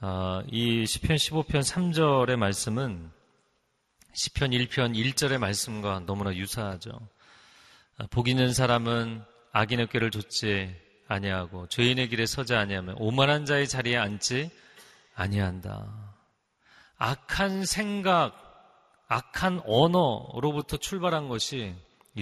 아, 0.04 0.42
이 0.48 0.84
시편 0.88 1.16
15편 1.16 1.60
3절의 1.62 2.36
말씀은 2.36 3.12
시편 4.14 4.50
1편 4.50 4.96
1절의 4.96 5.38
말씀과 5.38 6.00
너무나 6.08 6.36
유사하죠. 6.36 6.90
아, 8.00 8.08
복 8.10 8.28
있는 8.28 8.52
사람은 8.52 9.24
악인의 9.52 9.90
꾀를 9.90 10.10
좇지 10.10 10.76
아니하고 11.08 11.68
죄인의 11.68 12.10
길에 12.10 12.26
서지 12.26 12.56
아니하며 12.56 12.96
오만한 12.98 13.46
자의 13.46 13.68
자리에 13.68 13.96
앉지 13.96 14.50
아니한다. 15.14 16.16
악한 16.98 17.66
생각, 17.66 19.06
악한 19.08 19.62
언어로부터 19.68 20.78
출발한 20.78 21.28
것이 21.28 21.76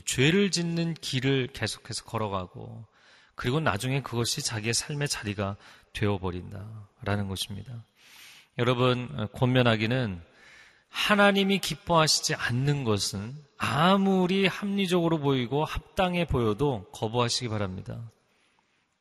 죄를 0.03 0.51
짓는 0.51 0.95
길을 0.95 1.47
계속해서 1.53 2.03
걸어가고 2.03 2.88
그리고 3.39 3.61
나중에 3.61 4.01
그것이 4.01 4.41
자기의 4.41 4.73
삶의 4.73 5.07
자리가 5.07 5.55
되어버린다라는 5.93 7.29
것입니다. 7.29 7.85
여러분, 8.57 9.29
권면하기는 9.31 10.21
하나님이 10.89 11.59
기뻐하시지 11.59 12.35
않는 12.35 12.83
것은 12.83 13.33
아무리 13.57 14.45
합리적으로 14.45 15.19
보이고 15.19 15.63
합당해 15.63 16.25
보여도 16.25 16.85
거부하시기 16.91 17.47
바랍니다. 17.47 18.11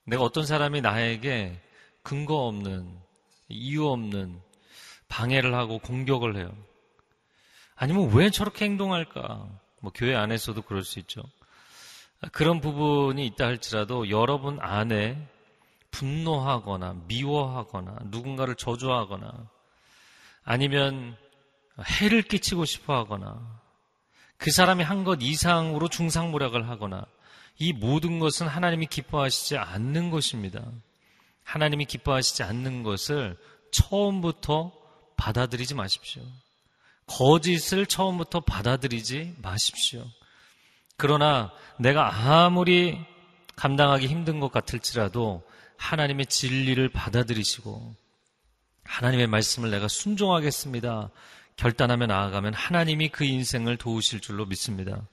내가 0.05 0.22
어떤 0.22 0.46
사람이 0.46 0.83
나에게 0.83 1.61
근거 2.05 2.46
없는, 2.46 2.96
이유 3.48 3.88
없는 3.88 4.40
방해를 5.09 5.53
하고 5.53 5.81
공격을 5.81 6.37
해요. 6.37 6.57
아니면 7.74 8.14
왜 8.14 8.31
저렇게 8.31 8.66
행동할까? 8.66 9.48
뭐 9.81 9.92
교회 9.92 10.14
안에서도 10.14 10.62
그럴 10.62 10.85
수 10.85 11.01
있죠. 11.01 11.24
그런 12.33 12.61
부분이 12.61 13.25
있다 13.27 13.47
할지라도 13.47 14.11
여러분 14.11 14.59
안에 14.61 15.29
분노하거나 15.91 17.05
미워하거나 17.07 17.97
누군가를 18.07 18.55
저주하거나 18.57 19.49
아니면 20.45 21.17
해를 22.01 22.23
끼치고 22.23 22.65
싶어 22.65 22.95
하거나 22.97 23.61
그 24.37 24.51
사람이 24.51 24.85
한 24.85 25.05
것 25.05 25.19
이상으로 25.23 25.89
중상모략을 25.89 26.69
하거나 26.69 27.05
이 27.59 27.73
모든 27.73 28.19
것은 28.19 28.47
하나님이 28.47 28.87
기뻐하시지 28.87 29.57
않는 29.57 30.11
것입니다. 30.11 30.65
하나님이 31.43 31.87
기뻐하시지 31.87 32.43
않는 32.43 32.83
것을 32.83 33.37
처음부터 33.73 34.73
받아들이지 35.17 35.75
마십시오. 35.75 36.23
거짓을 37.07 37.87
처음부터 37.87 38.41
받아들이지 38.41 39.37
마십시오. 39.39 40.05
그러나 40.99 41.53
내가 41.79 42.13
아무리 42.13 43.01
감당하기 43.55 44.09
힘든 44.09 44.41
것 44.41 44.51
같을지라도 44.51 45.49
하나님의 45.77 46.27
진리를 46.27 46.89
받아들이시고 46.89 47.95
하나님의 48.83 49.29
말씀을 49.29 49.71
내가 49.71 49.87
순종하겠습니다. 49.87 51.11
결단하며 51.55 52.07
나아가면 52.07 52.53
하나님이 52.53 53.11
그 53.11 53.25
인생을 53.25 53.77
도우실 53.77 54.21
줄로 54.21 54.45
믿습니다. 54.47 55.07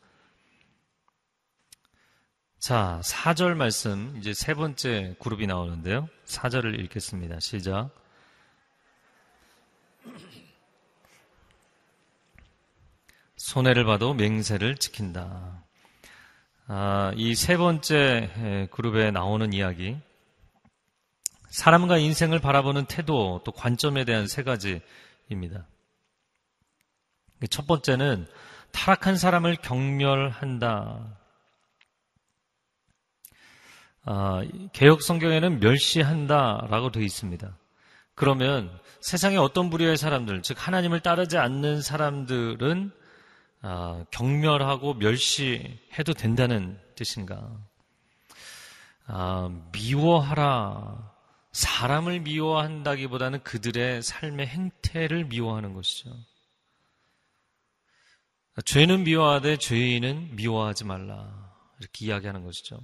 자, 2.57 2.99
4절 3.03 3.53
말씀, 3.53 4.15
이제 4.17 4.33
세 4.33 4.55
번째 4.55 5.15
그룹이 5.19 5.45
나오는데요. 5.45 6.09
4절을 6.25 6.79
읽겠습니다. 6.79 7.39
시작. 7.39 7.91
손해를 13.37 13.85
봐도 13.85 14.15
맹세를 14.15 14.77
지킨다. 14.77 15.64
아, 16.67 17.11
이 17.15 17.35
세 17.35 17.57
번째 17.57 18.67
그룹에 18.71 19.11
나오는 19.11 19.53
이야기. 19.53 19.97
사람과 21.49 21.97
인생을 21.97 22.39
바라보는 22.39 22.85
태도 22.85 23.41
또 23.45 23.51
관점에 23.51 24.03
대한 24.03 24.27
세 24.27 24.43
가지입니다. 24.43 25.67
첫 27.49 27.67
번째는 27.67 28.27
타락한 28.71 29.15
사람을 29.17 29.57
경멸한다. 29.57 31.19
아, 34.07 34.41
개혁 34.73 35.01
성경에는 35.01 35.59
멸시한다라고 35.59 36.91
되어 36.91 37.03
있습니다. 37.03 37.57
그러면 38.15 38.71
세상에 39.01 39.37
어떤 39.37 39.69
부류의 39.69 39.97
사람들, 39.97 40.41
즉 40.41 40.57
하나님을 40.59 41.01
따르지 41.01 41.37
않는 41.37 41.81
사람들은 41.81 42.91
아, 43.67 44.05
경멸하고 44.11 44.93
멸시해도 44.93 46.13
된다는 46.15 46.79
뜻인가? 46.95 47.49
아, 49.07 49.49
미워하라. 49.71 51.11
사람을 51.51 52.19
미워한다기보다는 52.19 53.41
그들의 53.41 54.03
삶의 54.03 54.45
행태를 54.45 55.25
미워하는 55.25 55.73
것이죠. 55.73 56.11
죄는 58.65 59.03
미워하되 59.03 59.57
죄인은 59.57 60.35
미워하지 60.35 60.83
말라. 60.83 61.51
이렇게 61.79 62.05
이야기하는 62.05 62.45
것이죠. 62.45 62.79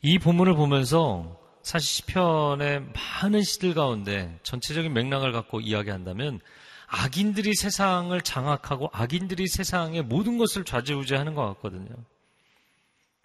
이 0.00 0.18
본문을 0.18 0.54
보면서 0.54 1.38
사실 1.62 2.06
시편의 2.06 2.86
많은 2.94 3.42
시들 3.42 3.74
가운데 3.74 4.38
전체적인 4.44 4.94
맥락을 4.94 5.32
갖고 5.32 5.60
이야기한다면 5.60 6.40
악인들이 6.88 7.54
세상을 7.54 8.18
장악하고 8.22 8.88
악인들이 8.92 9.46
세상의 9.46 10.02
모든 10.02 10.38
것을 10.38 10.64
좌지우지하는 10.64 11.34
것 11.34 11.46
같거든요. 11.54 11.90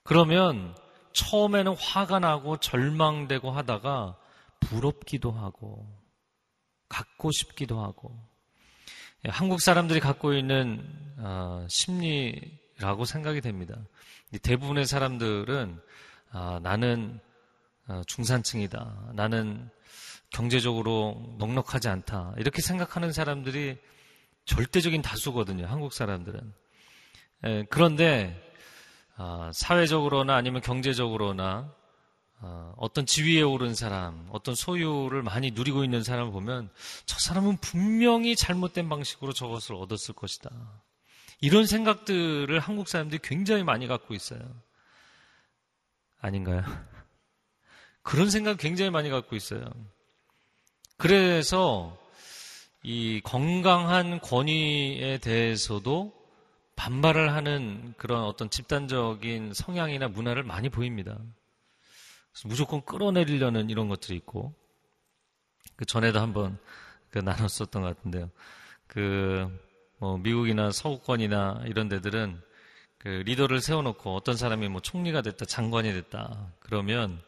그러면 0.03 0.75
처음에는 1.13 1.75
화가 1.77 2.19
나고 2.19 2.57
절망되고 2.57 3.51
하다가 3.51 4.17
부럽기도 4.59 5.31
하고 5.31 5.87
갖고 6.89 7.31
싶기도 7.31 7.81
하고 7.81 8.17
예, 9.25 9.29
한국 9.29 9.61
사람들이 9.61 10.01
갖고 10.01 10.33
있는 10.33 10.85
어, 11.17 11.65
심리라고 11.69 13.05
생각이 13.05 13.39
됩니다. 13.39 13.75
대부분의 14.41 14.85
사람들은 14.85 15.79
아, 16.31 16.59
나는 16.61 17.19
어, 17.87 18.01
중산층이다. 18.07 19.11
나는 19.13 19.69
경제적으로 20.33 21.35
넉넉하지 21.37 21.87
않다. 21.87 22.33
이렇게 22.37 22.61
생각하는 22.61 23.13
사람들이 23.13 23.77
절대적인 24.45 25.01
다수거든요. 25.01 25.67
한국 25.67 25.93
사람들은. 25.93 26.53
에, 27.45 27.63
그런데 27.69 28.51
아, 29.15 29.51
사회적으로나 29.53 30.35
아니면 30.35 30.61
경제적으로나 30.61 31.73
아, 32.39 32.73
어떤 32.77 33.05
지위에 33.05 33.41
오른 33.41 33.75
사람, 33.75 34.27
어떤 34.31 34.55
소유를 34.55 35.21
많이 35.21 35.51
누리고 35.51 35.83
있는 35.83 36.03
사람을 36.03 36.31
보면 36.33 36.69
저 37.05 37.19
사람은 37.19 37.57
분명히 37.57 38.35
잘못된 38.35 38.89
방식으로 38.89 39.33
저것을 39.33 39.75
얻었을 39.75 40.15
것이다. 40.15 40.49
이런 41.41 41.67
생각들을 41.67 42.59
한국 42.59 42.87
사람들이 42.87 43.19
굉장히 43.23 43.63
많이 43.63 43.85
갖고 43.87 44.13
있어요. 44.15 44.41
아닌가요? 46.19 46.63
그런 48.01 48.29
생각 48.29 48.57
굉장히 48.57 48.89
많이 48.89 49.09
갖고 49.09 49.35
있어요. 49.35 49.69
그래서 51.03 51.97
이 52.81 53.19
건강한 53.25 54.21
권위에 54.21 55.17
대해서도 55.21 56.13
반발을 56.77 57.33
하는 57.33 57.93
그런 57.97 58.23
어떤 58.23 58.49
집단적인 58.49 59.51
성향이나 59.53 60.07
문화를 60.07 60.43
많이 60.43 60.69
보입니다. 60.69 61.19
무조건 62.45 62.85
끌어내리려는 62.85 63.69
이런 63.69 63.89
것들이 63.89 64.15
있고, 64.15 64.55
그 65.75 65.83
전에도 65.83 66.21
한번 66.21 66.57
그 67.09 67.19
나눴었던 67.19 67.81
것 67.81 67.97
같은데요. 67.97 68.31
그, 68.87 69.51
뭐, 69.97 70.17
미국이나 70.17 70.71
서구권이나 70.71 71.63
이런 71.65 71.89
데들은 71.89 72.41
그 72.97 73.09
리더를 73.09 73.59
세워놓고 73.59 74.15
어떤 74.15 74.37
사람이 74.37 74.69
뭐 74.69 74.79
총리가 74.79 75.21
됐다, 75.21 75.43
장관이 75.43 75.91
됐다, 75.91 76.53
그러면, 76.61 77.21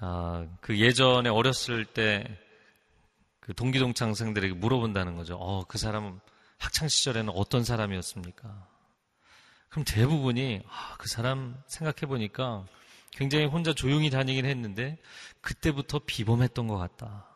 아, 0.00 0.44
그 0.60 0.80
예전에 0.80 1.28
어렸을 1.28 1.84
때 1.84 2.26
그 3.50 3.54
동기동창생들에게 3.56 4.54
물어본다는 4.54 5.16
거죠. 5.16 5.34
어, 5.34 5.64
그 5.64 5.76
사람은 5.76 6.20
학창 6.56 6.86
시절에는 6.86 7.32
어떤 7.34 7.64
사람이었습니까? 7.64 8.68
그럼 9.68 9.84
대부분이 9.84 10.62
아, 10.68 10.94
그 10.98 11.08
사람 11.08 11.60
생각해 11.66 12.08
보니까 12.08 12.64
굉장히 13.10 13.46
혼자 13.46 13.72
조용히 13.72 14.08
다니긴 14.08 14.46
했는데 14.46 14.98
그때부터 15.40 15.98
비범했던 16.06 16.68
것 16.68 16.78
같다. 16.78 17.26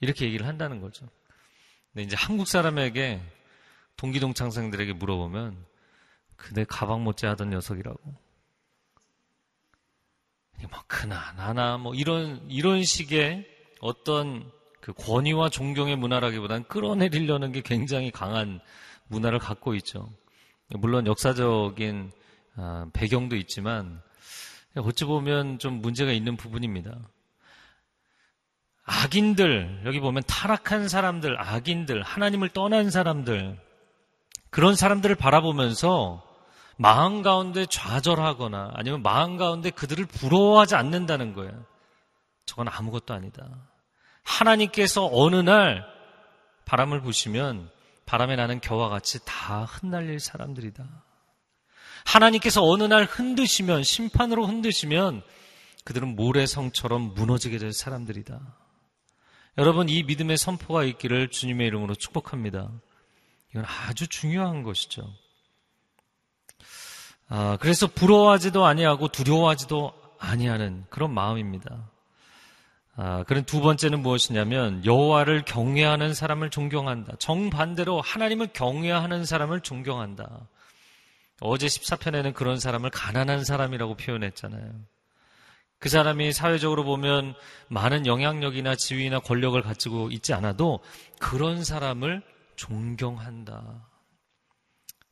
이렇게 0.00 0.26
얘기를 0.26 0.46
한다는 0.46 0.82
거죠. 0.82 1.08
근데 1.94 2.02
이제 2.02 2.14
한국 2.14 2.46
사람에게 2.46 3.22
동기동창생들에게 3.96 4.92
물어보면 4.92 5.64
그대 6.36 6.66
가방 6.68 7.02
못지 7.04 7.24
하던 7.24 7.48
녀석이라고. 7.48 7.98
뭐 10.60 10.84
그나 10.86 11.32
나나 11.38 11.78
뭐 11.78 11.94
이런 11.94 12.44
이런 12.50 12.84
식의 12.84 13.48
어떤 13.80 14.57
그 14.80 14.92
권위와 14.92 15.50
존경의 15.50 15.96
문화라기보다는 15.96 16.64
끌어내리려는 16.64 17.52
게 17.52 17.60
굉장히 17.62 18.10
강한 18.10 18.60
문화를 19.08 19.38
갖고 19.38 19.74
있죠. 19.74 20.08
물론 20.70 21.06
역사적인 21.06 22.12
아, 22.56 22.86
배경도 22.92 23.36
있지만 23.36 24.00
어찌 24.76 25.04
보면 25.04 25.58
좀 25.58 25.80
문제가 25.80 26.12
있는 26.12 26.36
부분입니다. 26.36 26.98
악인들, 28.84 29.82
여기 29.84 30.00
보면 30.00 30.22
타락한 30.26 30.88
사람들, 30.88 31.36
악인들, 31.38 32.02
하나님을 32.02 32.48
떠난 32.48 32.90
사람들, 32.90 33.58
그런 34.50 34.74
사람들을 34.74 35.14
바라보면서 35.14 36.24
마음 36.78 37.22
가운데 37.22 37.66
좌절하거나 37.66 38.72
아니면 38.74 39.02
마음 39.02 39.36
가운데 39.36 39.70
그들을 39.70 40.06
부러워하지 40.06 40.74
않는다는 40.76 41.34
거예요. 41.34 41.64
저건 42.46 42.68
아무것도 42.68 43.12
아니다. 43.12 43.46
하나님께서 44.28 45.08
어느 45.10 45.36
날 45.36 45.86
바람을 46.66 47.00
부시면 47.00 47.70
바람에 48.04 48.36
나는 48.36 48.60
겨와 48.60 48.90
같이 48.90 49.18
다 49.24 49.64
흩날릴 49.64 50.20
사람들이다. 50.20 50.86
하나님께서 52.04 52.62
어느 52.62 52.84
날 52.84 53.04
흔드시면 53.04 53.82
심판으로 53.82 54.46
흔드시면 54.46 55.22
그들은 55.84 56.14
모래성처럼 56.14 57.14
무너지게 57.14 57.58
될 57.58 57.72
사람들이다. 57.72 58.40
여러분 59.56 59.88
이 59.88 60.02
믿음의 60.02 60.36
선포가 60.36 60.84
있기를 60.84 61.30
주님의 61.30 61.66
이름으로 61.66 61.94
축복합니다. 61.94 62.70
이건 63.50 63.64
아주 63.64 64.06
중요한 64.06 64.62
것이죠. 64.62 65.10
아, 67.28 67.56
그래서 67.60 67.86
부러워하지도 67.86 68.64
아니하고 68.64 69.08
두려워하지도 69.08 69.92
아니하는 70.18 70.84
그런 70.90 71.12
마음입니다. 71.12 71.90
아, 73.00 73.22
그런 73.28 73.44
두 73.44 73.60
번째는 73.60 74.00
무엇이냐면 74.00 74.84
여호와를 74.84 75.44
경외하는 75.44 76.14
사람을 76.14 76.50
존경한다. 76.50 77.14
정반대로 77.20 78.00
하나님을 78.00 78.48
경외하는 78.52 79.24
사람을 79.24 79.60
존경한다. 79.60 80.48
어제 81.40 81.68
14편에는 81.68 82.34
그런 82.34 82.58
사람을 82.58 82.90
가난한 82.90 83.44
사람이라고 83.44 83.94
표현했잖아요. 83.94 84.72
그 85.78 85.88
사람이 85.88 86.32
사회적으로 86.32 86.82
보면 86.82 87.36
많은 87.68 88.04
영향력이나 88.04 88.74
지위나 88.74 89.20
권력을 89.20 89.62
가지고 89.62 90.10
있지 90.10 90.34
않아도 90.34 90.80
그런 91.20 91.62
사람을 91.62 92.20
존경한다. 92.56 93.86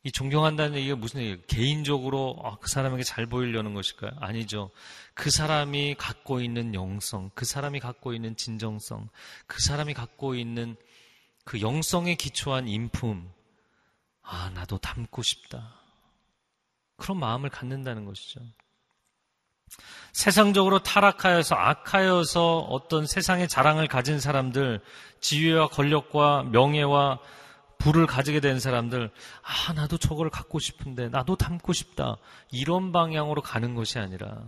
이 0.07 0.11
존경한다는 0.13 0.77
얘기가 0.77 0.95
무슨 0.95 1.19
얘기예요? 1.19 1.37
개인적으로 1.47 2.39
아, 2.41 2.55
그 2.61 2.69
사람에게 2.69 3.03
잘 3.03 3.25
보이려는 3.25 3.73
것일까요? 3.73 4.11
아니죠. 4.21 4.71
그 5.13 5.29
사람이 5.29 5.95
갖고 5.95 6.39
있는 6.39 6.73
영성, 6.73 7.29
그 7.35 7.43
사람이 7.43 7.81
갖고 7.81 8.13
있는 8.13 8.37
진정성, 8.37 9.09
그 9.47 9.61
사람이 9.61 9.93
갖고 9.93 10.35
있는 10.35 10.77
그 11.43 11.59
영성에 11.59 12.15
기초한 12.15 12.69
인품, 12.69 13.29
아, 14.21 14.49
나도 14.55 14.77
닮고 14.77 15.23
싶다. 15.23 15.73
그런 16.95 17.19
마음을 17.19 17.49
갖는다는 17.49 18.05
것이죠. 18.05 18.39
세상적으로 20.13 20.79
타락하여서 20.83 21.53
악하여서 21.53 22.59
어떤 22.59 23.05
세상의 23.05 23.49
자랑을 23.49 23.89
가진 23.89 24.21
사람들, 24.21 24.79
지위와 25.19 25.67
권력과 25.67 26.43
명예와 26.43 27.19
부를 27.77 28.07
가지게 28.07 28.39
된 28.39 28.59
사람들, 28.59 29.11
아, 29.41 29.73
나도 29.73 29.97
저걸 29.97 30.29
갖고 30.29 30.59
싶은데, 30.59 31.09
나도 31.09 31.35
닮고 31.35 31.73
싶다. 31.73 32.17
이런 32.51 32.91
방향으로 32.91 33.41
가는 33.41 33.75
것이 33.75 33.99
아니라, 33.99 34.43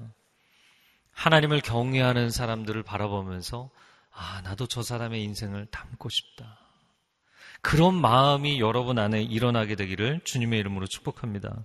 하나님을 1.11 1.61
경외하는 1.61 2.29
사람들을 2.29 2.81
바라보면서, 2.83 3.69
아, 4.11 4.41
나도 4.41 4.67
저 4.67 4.81
사람의 4.81 5.23
인생을 5.23 5.67
닮고 5.67 6.09
싶다. 6.09 6.57
그런 7.61 7.93
마음이 7.93 8.59
여러분 8.59 8.99
안에 8.99 9.21
일어나게 9.21 9.75
되기를 9.75 10.21
주님의 10.23 10.59
이름으로 10.59 10.87
축복합니다. 10.87 11.63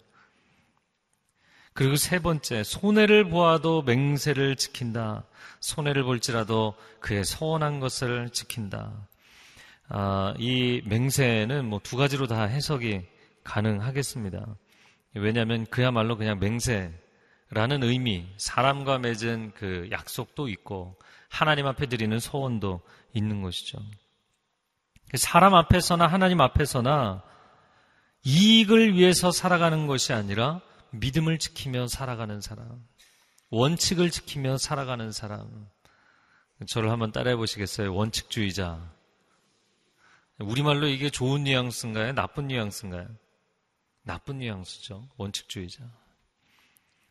그리고 1.72 1.96
세 1.96 2.20
번째, 2.20 2.62
손해를 2.62 3.28
보아도 3.28 3.82
맹세를 3.82 4.56
지킨다. 4.56 5.24
손해를 5.60 6.04
볼지라도 6.04 6.74
그의 7.00 7.24
서원한 7.24 7.80
것을 7.80 8.30
지킨다. 8.30 9.08
아, 9.96 10.34
이 10.38 10.82
맹세는 10.86 11.66
뭐 11.66 11.78
두 11.78 11.96
가지로 11.96 12.26
다 12.26 12.42
해석이 12.42 13.02
가능하겠습니다. 13.44 14.44
왜냐하면 15.14 15.66
그야말로 15.66 16.16
그냥 16.16 16.40
맹세라는 16.40 17.84
의미, 17.84 18.26
사람과 18.36 18.98
맺은 18.98 19.52
그 19.54 19.86
약속도 19.92 20.48
있고 20.48 20.98
하나님 21.28 21.68
앞에 21.68 21.86
드리는 21.86 22.18
소원도 22.18 22.80
있는 23.12 23.40
것이죠. 23.40 23.78
사람 25.14 25.54
앞에서나 25.54 26.08
하나님 26.08 26.40
앞에서나 26.40 27.22
이익을 28.24 28.94
위해서 28.94 29.30
살아가는 29.30 29.86
것이 29.86 30.12
아니라 30.12 30.60
믿음을 30.90 31.38
지키며 31.38 31.86
살아가는 31.86 32.40
사람, 32.40 32.84
원칙을 33.50 34.10
지키며 34.10 34.58
살아가는 34.58 35.12
사람. 35.12 35.68
저를 36.66 36.90
한번 36.90 37.12
따라해 37.12 37.36
보시겠어요? 37.36 37.94
원칙주의자. 37.94 38.93
우리말로 40.40 40.86
이게 40.86 41.10
좋은 41.10 41.44
뉘앙스인가요? 41.44 42.12
나쁜 42.14 42.48
뉘앙스인가요? 42.48 43.08
나쁜 44.02 44.38
뉘앙스죠. 44.38 45.08
원칙주의자. 45.16 45.84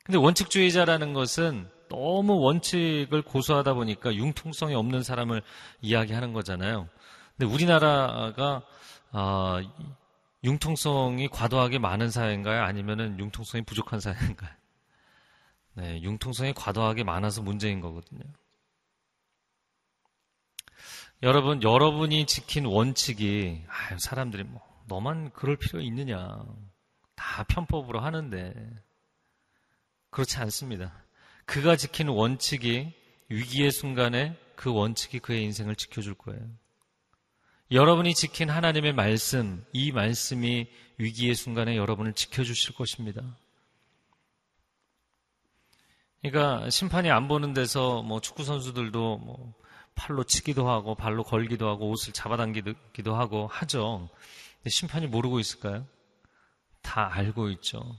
근데 0.04 0.18
원칙주의자라는 0.18 1.14
것은 1.14 1.70
너무 1.90 2.40
원칙을 2.40 3.22
고수하다 3.22 3.74
보니까 3.76 4.14
융통성이 4.14 4.76
없는 4.76 5.04
사람을 5.04 5.42
이야기하는 5.82 6.34
거잖아요. 6.34 6.90
근데 7.38 7.52
우리나라가 7.52 8.64
어, 9.12 9.60
융통성이 10.44 11.30
과도하게 11.30 11.80
많은 11.80 12.10
사회인가요? 12.10 12.64
아니면은 12.64 13.18
융통성이 13.20 13.64
부족한 13.64 14.00
사회인가요? 14.00 14.52
네, 15.76 16.02
융통성이 16.02 16.54
과도하게 16.54 17.04
많아서 17.04 17.42
문제인 17.42 17.80
거거든요. 17.80 18.24
여러분, 21.24 21.64
여러분이 21.64 22.26
지킨 22.26 22.66
원칙이, 22.66 23.64
아유, 23.70 23.98
사람들이 23.98 24.44
뭐, 24.44 24.62
너만 24.90 25.32
그럴 25.32 25.56
필요 25.56 25.80
있느냐. 25.80 26.44
다 27.16 27.44
편법으로 27.46 28.02
하는데. 28.02 28.54
그렇지 30.10 30.38
않습니다. 30.40 30.94
그가 31.46 31.78
지킨 31.78 32.10
원칙이 32.10 32.94
위기의 33.30 33.72
순간에 33.72 34.38
그 34.58 34.74
원칙이 34.74 35.20
그의 35.20 35.44
인생을 35.46 35.78
지켜줄 35.78 36.16
거예요. 36.16 36.42
여러분이 37.72 38.14
지킨 38.16 38.50
하나님의 38.50 38.92
말씀, 38.92 39.64
이 39.72 39.94
말씀이 39.94 40.68
위기의 40.98 41.36
순간에 41.36 41.78
여러분을 41.78 42.12
지켜주실 42.12 42.76
것입니다. 42.76 43.22
그러니까 46.22 46.70
심판이 46.70 47.10
안 47.10 47.30
보는 47.30 47.54
데서 47.54 48.04
뭐 48.04 48.20
축구 48.20 48.44
선수들도 48.44 49.20
뭐 49.20 49.54
팔로 49.96 50.24
치기도 50.24 50.70
하고 50.70 50.96
발로 50.96 51.24
걸기도 51.24 51.68
하고 51.68 51.90
옷을 51.90 52.14
잡아당기기도 52.14 53.16
하고 53.16 53.48
하죠. 53.48 54.10
근데 54.58 54.70
심판이 54.70 55.08
모르고 55.08 55.40
있을까요? 55.40 55.86
다 56.82 57.10
알고 57.14 57.50
있죠. 57.52 57.98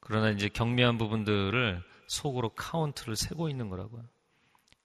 그러나 0.00 0.30
이제 0.30 0.48
경미한 0.48 0.98
부분들을 0.98 1.82
속으로 2.08 2.50
카운트를 2.50 3.16
세고 3.16 3.48
있는 3.48 3.68
거라고요. 3.68 4.04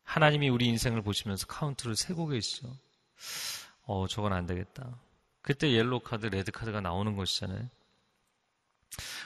하나님이 0.03 0.49
우리 0.49 0.67
인생을 0.67 1.01
보시면서 1.01 1.47
카운트를 1.47 1.95
세고 1.95 2.27
계시죠. 2.27 2.73
어, 3.83 4.07
저건 4.07 4.33
안 4.33 4.45
되겠다. 4.45 4.97
그때 5.41 5.71
옐로 5.71 5.99
카드, 5.99 6.27
레드 6.27 6.51
카드가 6.51 6.81
나오는 6.81 7.15
것이잖아요. 7.15 7.69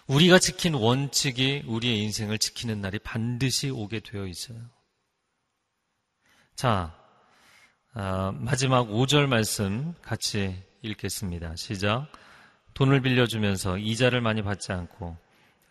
우리가 0.07 0.39
지킨 0.39 0.73
원칙이 0.73 1.63
우리의 1.67 1.99
인생을 2.03 2.39
지키는 2.39 2.81
날이 2.81 2.99
반드시 2.99 3.69
오게 3.69 3.99
되어 3.99 4.25
있어요. 4.27 4.57
자, 6.61 6.93
아, 7.95 8.31
마지막 8.35 8.87
5절 8.87 9.25
말씀 9.25 9.95
같이 10.03 10.55
읽겠습니다. 10.83 11.55
시작. 11.55 12.05
돈을 12.75 13.01
빌려주면서 13.01 13.79
이자를 13.79 14.21
많이 14.21 14.43
받지 14.43 14.71
않고 14.71 15.17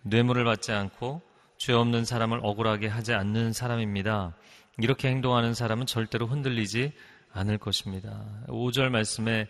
뇌물을 0.03 0.43
받지 0.43 0.73
않고 0.73 1.23
죄 1.59 1.75
없는 1.75 2.05
사람을 2.05 2.41
억울하게 2.43 2.89
하지 2.89 3.13
않는 3.13 3.53
사람입니다. 3.53 4.35
이렇게 4.79 5.07
행동하는 5.07 5.55
사람은 5.55 5.87
절대로 5.87 6.27
흔들리지 6.27 6.91
않을 7.35 7.59
것입니다. 7.59 8.25
5절 8.49 8.89
말씀에 8.89 9.47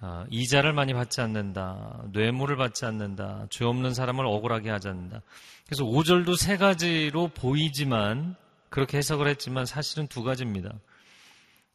어, 0.00 0.24
이자를 0.30 0.72
많이 0.72 0.94
받지 0.94 1.20
않는다. 1.20 2.04
뇌물을 2.14 2.56
받지 2.56 2.86
않는다. 2.86 3.46
죄 3.50 3.66
없는 3.66 3.92
사람을 3.92 4.24
억울하게 4.24 4.70
하지 4.70 4.88
않는다. 4.88 5.20
그래서 5.66 5.84
5절도 5.84 6.34
세 6.38 6.56
가지로 6.56 7.28
보이지만 7.28 8.36
그렇게 8.72 8.96
해석을 8.96 9.28
했지만 9.28 9.66
사실은 9.66 10.06
두 10.06 10.24
가지입니다. 10.24 10.72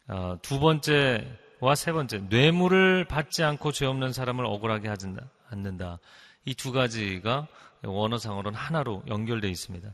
어, 0.07 0.37
두 0.41 0.59
번째와 0.59 1.75
세 1.75 1.91
번째 1.91 2.23
뇌물을 2.29 3.05
받지 3.05 3.43
않고 3.43 3.71
죄 3.71 3.85
없는 3.85 4.13
사람을 4.13 4.45
억울하게 4.45 4.89
하지 4.89 5.13
않는다. 5.49 5.99
이 6.45 6.55
두 6.55 6.71
가지가 6.71 7.47
원어상으로는 7.83 8.57
하나로 8.57 9.03
연결되어 9.07 9.49
있습니다. 9.49 9.93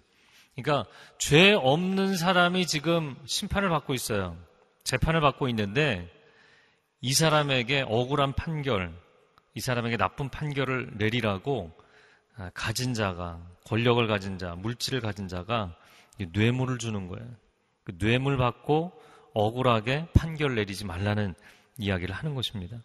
그러니까 0.56 0.90
죄 1.18 1.52
없는 1.54 2.16
사람이 2.16 2.68
지금 2.68 3.18
심판을 3.26 3.68
받고 3.70 3.94
있어요. 3.94 4.38
재판을 4.86 5.20
받고 5.20 5.50
있는데 5.50 6.10
이 7.02 7.14
사람에게 7.14 7.84
억울한 7.86 8.32
판결, 8.34 8.94
이 9.56 9.60
사람에게 9.60 9.98
나쁜 9.98 10.30
판결을 10.30 10.92
내리라고 10.94 11.72
아, 12.38 12.50
가진 12.54 12.94
자가, 12.94 13.42
권력을 13.66 14.06
가진 14.08 14.38
자, 14.38 14.56
물질을 14.56 15.02
가진 15.02 15.28
자가 15.28 15.76
뇌물을 16.20 16.78
주는 16.78 17.08
거예요. 17.08 17.26
그 17.84 17.98
뇌물 17.98 18.38
받고 18.38 18.92
억울하게 19.34 20.08
판결 20.14 20.56
내리지 20.56 20.86
말라는 20.86 21.34
이야기를 21.78 22.14
하는 22.14 22.36
것입니다. 22.36 22.78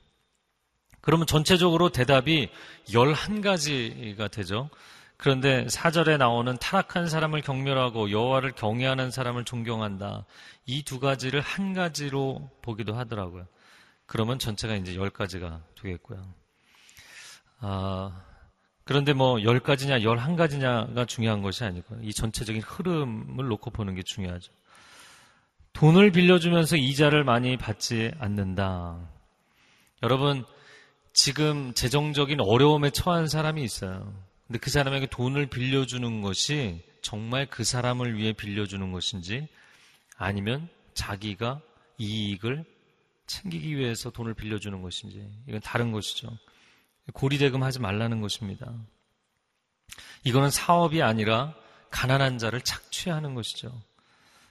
그러면 1.01 1.27
전체적으로 1.27 1.91
대답이 1.91 2.51
11가지가 2.89 4.31
되죠. 4.31 4.71
그런데 5.17 5.69
사절에 5.69 6.17
나오는 6.17 6.57
타락한 6.59 7.09
사람을 7.09 7.43
경멸하고 7.43 8.11
여호와를 8.11 8.53
경외하는 8.53 9.11
사람을 9.11 9.45
존경한다. 9.45 10.25
이 10.67 10.83
두 10.85 11.01
가지를 11.01 11.41
한 11.41 11.75
가지로 11.75 12.51
보기도 12.63 12.95
하더라고요. 12.95 13.47
그러면 14.07 14.39
전체가 14.39 14.75
이제 14.77 14.95
열 14.95 15.11
가지가 15.11 15.63
되겠고요. 15.81 16.25
아, 17.61 18.23
그런데 18.89 19.13
뭐열 19.13 19.61
가지냐 19.61 20.01
열한 20.01 20.35
가지냐가 20.37 21.05
중요한 21.05 21.43
것이 21.43 21.63
아니고 21.63 21.99
이 22.01 22.15
전체적인 22.15 22.63
흐름을 22.63 23.47
놓고 23.47 23.71
보는 23.71 23.95
게 23.95 24.03
중요하죠. 24.03 24.51
돈을 25.75 26.11
빌려주면서 26.11 26.77
이자를 26.77 27.23
많이 27.23 27.59
받지 27.59 28.11
않는다. 28.19 28.99
여러분 30.03 30.43
지금 31.13 31.75
재정적인 31.75 32.41
어려움에 32.41 32.89
처한 32.89 33.29
사람이 33.29 33.63
있어요. 33.63 34.11
근데 34.47 34.59
그 34.59 34.71
사람에게 34.71 35.09
돈을 35.09 35.49
빌려주는 35.49 36.23
것이 36.23 36.83
정말 37.03 37.45
그 37.45 37.65
사람을 37.65 38.17
위해 38.17 38.33
빌려주는 38.33 38.91
것인지 38.91 39.49
아니면 40.17 40.67
자기가 40.95 41.61
이익을 41.99 42.65
챙기기 43.27 43.77
위해서 43.77 44.09
돈을 44.09 44.33
빌려주는 44.33 44.81
것인지 44.81 45.31
이건 45.47 45.61
다른 45.61 45.93
것이죠. 45.93 46.31
고리대금 47.13 47.63
하지 47.63 47.81
말라는 47.81 48.21
것입니다. 48.21 48.73
이거는 50.25 50.51
사업이 50.51 51.03
아니라 51.03 51.55
가난한 51.91 52.39
자를 52.39 52.61
착취하는 52.61 53.35
것이죠. 53.35 53.73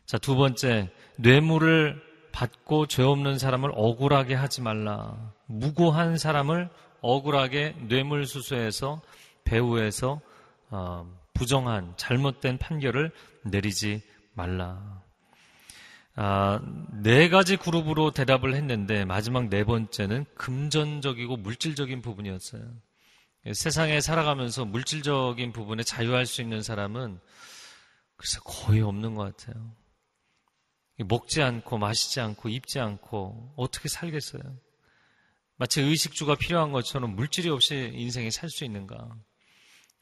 자, 0.06 0.18
두 0.18 0.36
번째, 0.36 0.90
뇌물을 1.18 2.02
받고 2.32 2.88
죄 2.88 3.04
없는 3.04 3.38
사람을 3.40 3.72
억울하게 3.74 4.36
하지 4.36 4.62
말라. 4.62 5.34
무고한 5.48 6.18
사람을 6.18 6.70
억울하게 7.02 7.76
뇌물수수해서 7.88 9.02
배후에서 9.44 10.22
어, 10.70 11.10
부정한 11.34 11.94
잘못된 11.98 12.58
판결을 12.58 13.12
내리지 13.44 14.02
말라. 14.34 15.02
아, 16.20 16.60
네 17.04 17.30
가지 17.30 17.58
그룹으로 17.58 18.10
대답을 18.10 18.56
했는데 18.56 19.06
마지막 19.06 19.50
네 19.50 19.64
번째는 19.64 20.26
금전적이고 20.34 21.38
물질적인 21.38 22.02
부분이었어요. 22.02 22.64
세상에 23.54 24.02
살아가면서 24.02 24.66
물질적인 24.66 25.54
부분에 25.54 25.84
자유할 25.84 26.26
수 26.26 26.42
있는 26.42 26.64
사람은 26.64 27.20
글쎄 28.16 28.40
거의 28.44 28.82
없는 28.82 29.14
것 29.14 29.38
같아요. 29.38 29.76
먹지 31.06 31.44
않고 31.44 31.78
마시지 31.78 32.20
않고 32.20 32.50
입지 32.50 32.80
않고 32.80 33.54
어떻게 33.56 33.88
살겠어요? 33.88 34.42
마치 35.58 35.82
의식주가 35.82 36.34
필요한 36.36 36.72
것처럼 36.72 37.16
물질이 37.16 37.50
없이 37.50 37.92
인생에 37.94 38.32
살 38.32 38.50
수 38.50 38.66
있는가? 38.66 39.08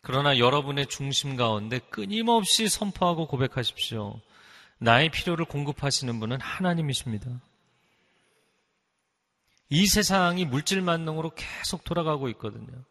그러나 0.01 0.38
여러분의 0.38 0.88
중심 0.88 1.36
가운데 1.36 1.80
끊임없이 1.80 2.70
선포하고 2.70 3.28
고백하십시오. 3.28 4.22
나의 4.78 5.09
필요를 5.09 5.45
공급하시는 5.45 6.19
분은 6.19 6.41
하나님이십니다. 6.41 7.41
이 9.69 9.88
세상이 9.88 10.45
물질 10.45 10.82
만능으로 10.82 11.34
계속 11.36 11.84
돌아가고 11.84 12.30
있거든요. 12.30 12.84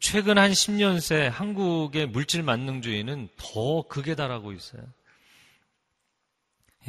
최근 0.00 0.36
한 0.38 0.50
10년 0.50 1.00
새 1.00 1.26
한국의 1.26 2.06
물질 2.08 2.42
만능주의는 2.42 3.28
더 3.36 3.82
극에 3.82 4.14
달하고 4.14 4.52
있어요. 4.52 4.82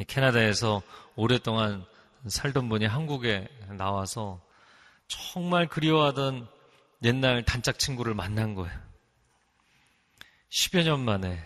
캐나다에서 0.06 0.82
오랫동안 1.16 1.84
살던 2.26 2.68
분이 2.68 2.86
한국에 2.86 3.48
나와서 3.76 4.40
정말 5.06 5.66
그리워하던 5.68 6.48
옛날 7.04 7.44
단짝 7.44 7.78
친구를 7.78 8.14
만난 8.14 8.54
거예요. 8.54 8.78
10여 10.50 10.84
년 10.84 11.00
만에. 11.00 11.42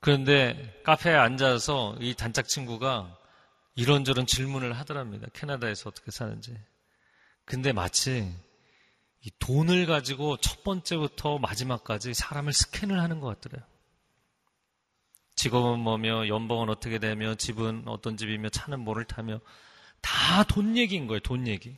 그런데 0.00 0.80
카페에 0.84 1.14
앉아서 1.14 1.96
이 2.00 2.14
단짝 2.14 2.46
친구가 2.48 3.16
이런저런 3.74 4.26
질문을 4.26 4.72
하더랍니다. 4.74 5.28
캐나다에서 5.32 5.88
어떻게 5.90 6.10
사는지. 6.10 6.56
근데 7.44 7.72
마치 7.72 8.32
이 9.22 9.30
돈을 9.38 9.86
가지고 9.86 10.36
첫 10.38 10.62
번째부터 10.62 11.38
마지막까지 11.38 12.14
사람을 12.14 12.52
스캔을 12.52 13.00
하는 13.00 13.20
것 13.20 13.28
같더래요. 13.28 13.64
직업은 15.36 15.78
뭐며, 15.78 16.26
연봉은 16.28 16.68
어떻게 16.68 16.98
되며, 16.98 17.36
집은 17.36 17.84
어떤 17.86 18.16
집이며, 18.16 18.48
차는 18.48 18.80
뭐를 18.80 19.04
타며, 19.04 19.40
다 20.00 20.42
돈 20.44 20.76
얘기인 20.76 21.06
거예요, 21.06 21.20
돈 21.20 21.46
얘기. 21.46 21.76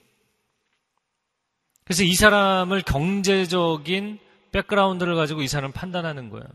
그래서 1.85 2.03
이 2.03 2.15
사람을 2.15 2.83
경제적인 2.83 4.19
백그라운드를 4.53 5.15
가지고 5.15 5.43
이 5.43 5.49
사람을 5.49 5.73
판단하는 5.75 6.31
거예요. 6.31 6.47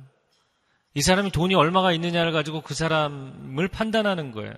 이 0.95 1.01
사람이 1.01 1.31
돈이 1.31 1.55
얼마가 1.55 1.91
있느냐를 1.91 2.31
가지고 2.31 2.61
그 2.61 2.73
사람을 2.73 3.67
판단하는 3.67 4.31
거예요. 4.31 4.53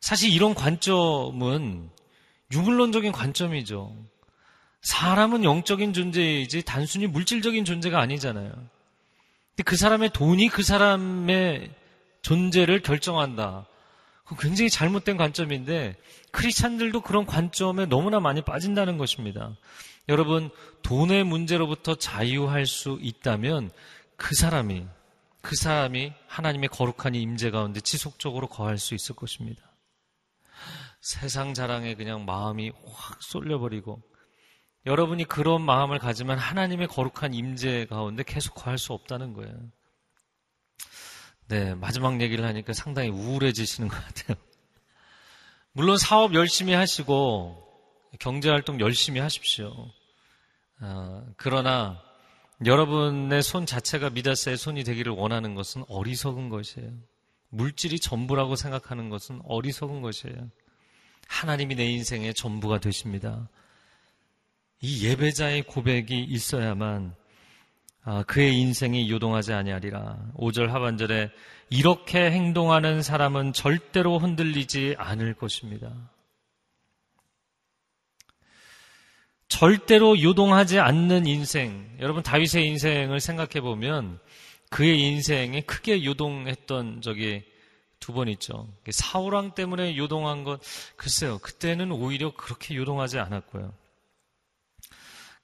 사실 0.00 0.32
이런 0.32 0.54
관점은 0.54 1.90
유물론적인 2.52 3.10
관점이죠. 3.12 3.96
사람은 4.80 5.42
영적인 5.42 5.92
존재이지 5.92 6.62
단순히 6.62 7.06
물질적인 7.08 7.64
존재가 7.64 8.00
아니잖아요. 8.00 8.50
근데 8.50 9.62
그 9.64 9.76
사람의 9.76 10.10
돈이 10.10 10.48
그 10.48 10.62
사람의 10.62 11.70
존재를 12.22 12.80
결정한다. 12.80 13.66
그 14.24 14.36
굉장히 14.36 14.70
잘못된 14.70 15.16
관점인데 15.16 15.96
크리스찬들도 16.30 17.00
그런 17.00 17.26
관점에 17.26 17.86
너무나 17.86 18.20
많이 18.20 18.42
빠진다는 18.42 18.98
것입니다. 18.98 19.56
여러분 20.08 20.50
돈의 20.82 21.24
문제로부터 21.24 21.96
자유할 21.96 22.66
수 22.66 22.98
있다면 23.00 23.70
그 24.22 24.36
사람이 24.36 24.86
그 25.40 25.56
사람이 25.56 26.12
하나님의 26.28 26.68
거룩한 26.68 27.16
임재 27.16 27.50
가운데 27.50 27.80
지속적으로 27.80 28.46
거할 28.46 28.78
수 28.78 28.94
있을 28.94 29.16
것입니다. 29.16 29.60
세상 31.00 31.54
자랑에 31.54 31.96
그냥 31.96 32.24
마음이 32.24 32.70
확 32.70 33.20
쏠려버리고 33.20 34.00
여러분이 34.86 35.24
그런 35.24 35.60
마음을 35.62 35.98
가지면 35.98 36.38
하나님의 36.38 36.86
거룩한 36.86 37.34
임재 37.34 37.86
가운데 37.86 38.22
계속 38.22 38.54
거할 38.54 38.78
수 38.78 38.92
없다는 38.92 39.32
거예요. 39.32 39.54
네, 41.48 41.74
마지막 41.74 42.20
얘기를 42.20 42.44
하니까 42.44 42.72
상당히 42.72 43.08
우울해지시는 43.08 43.88
것 43.88 43.96
같아요. 43.96 44.36
물론 45.72 45.98
사업 45.98 46.34
열심히 46.34 46.74
하시고 46.74 47.58
경제활동 48.20 48.78
열심히 48.78 49.20
하십시오. 49.20 49.90
어, 50.80 51.26
그러나 51.36 52.00
여러분의 52.64 53.42
손 53.42 53.66
자체가 53.66 54.10
미다스의 54.10 54.56
손이 54.56 54.84
되기를 54.84 55.12
원하는 55.12 55.54
것은 55.54 55.84
어리석은 55.88 56.48
것이에요. 56.48 56.90
물질이 57.48 57.98
전부라고 57.98 58.56
생각하는 58.56 59.08
것은 59.08 59.40
어리석은 59.44 60.00
것이에요. 60.00 60.50
하나님이 61.28 61.74
내 61.74 61.84
인생의 61.90 62.34
전부가 62.34 62.78
되십니다. 62.78 63.48
이 64.80 65.06
예배자의 65.06 65.64
고백이 65.64 66.24
있어야만 66.24 67.14
아, 68.04 68.24
그의 68.24 68.58
인생이 68.58 69.08
요동하지 69.10 69.52
아니하리라. 69.52 70.18
5절 70.34 70.66
하반절에 70.68 71.30
이렇게 71.70 72.30
행동하는 72.32 73.00
사람은 73.00 73.52
절대로 73.52 74.18
흔들리지 74.18 74.96
않을 74.98 75.34
것입니다. 75.34 76.10
절대로 79.52 80.18
요동하지 80.18 80.78
않는 80.78 81.26
인생. 81.26 81.86
여러분 82.00 82.22
다윗의 82.22 82.66
인생을 82.68 83.20
생각해 83.20 83.60
보면 83.60 84.18
그의 84.70 84.98
인생에 84.98 85.60
크게 85.60 86.06
요동했던 86.06 87.02
적이 87.02 87.42
두 88.00 88.14
번 88.14 88.28
있죠. 88.28 88.66
사우랑 88.90 89.54
때문에 89.54 89.98
요동한 89.98 90.42
것 90.42 90.58
글쎄요. 90.96 91.38
그때는 91.38 91.92
오히려 91.92 92.32
그렇게 92.34 92.74
요동하지 92.74 93.18
않았고요. 93.18 93.74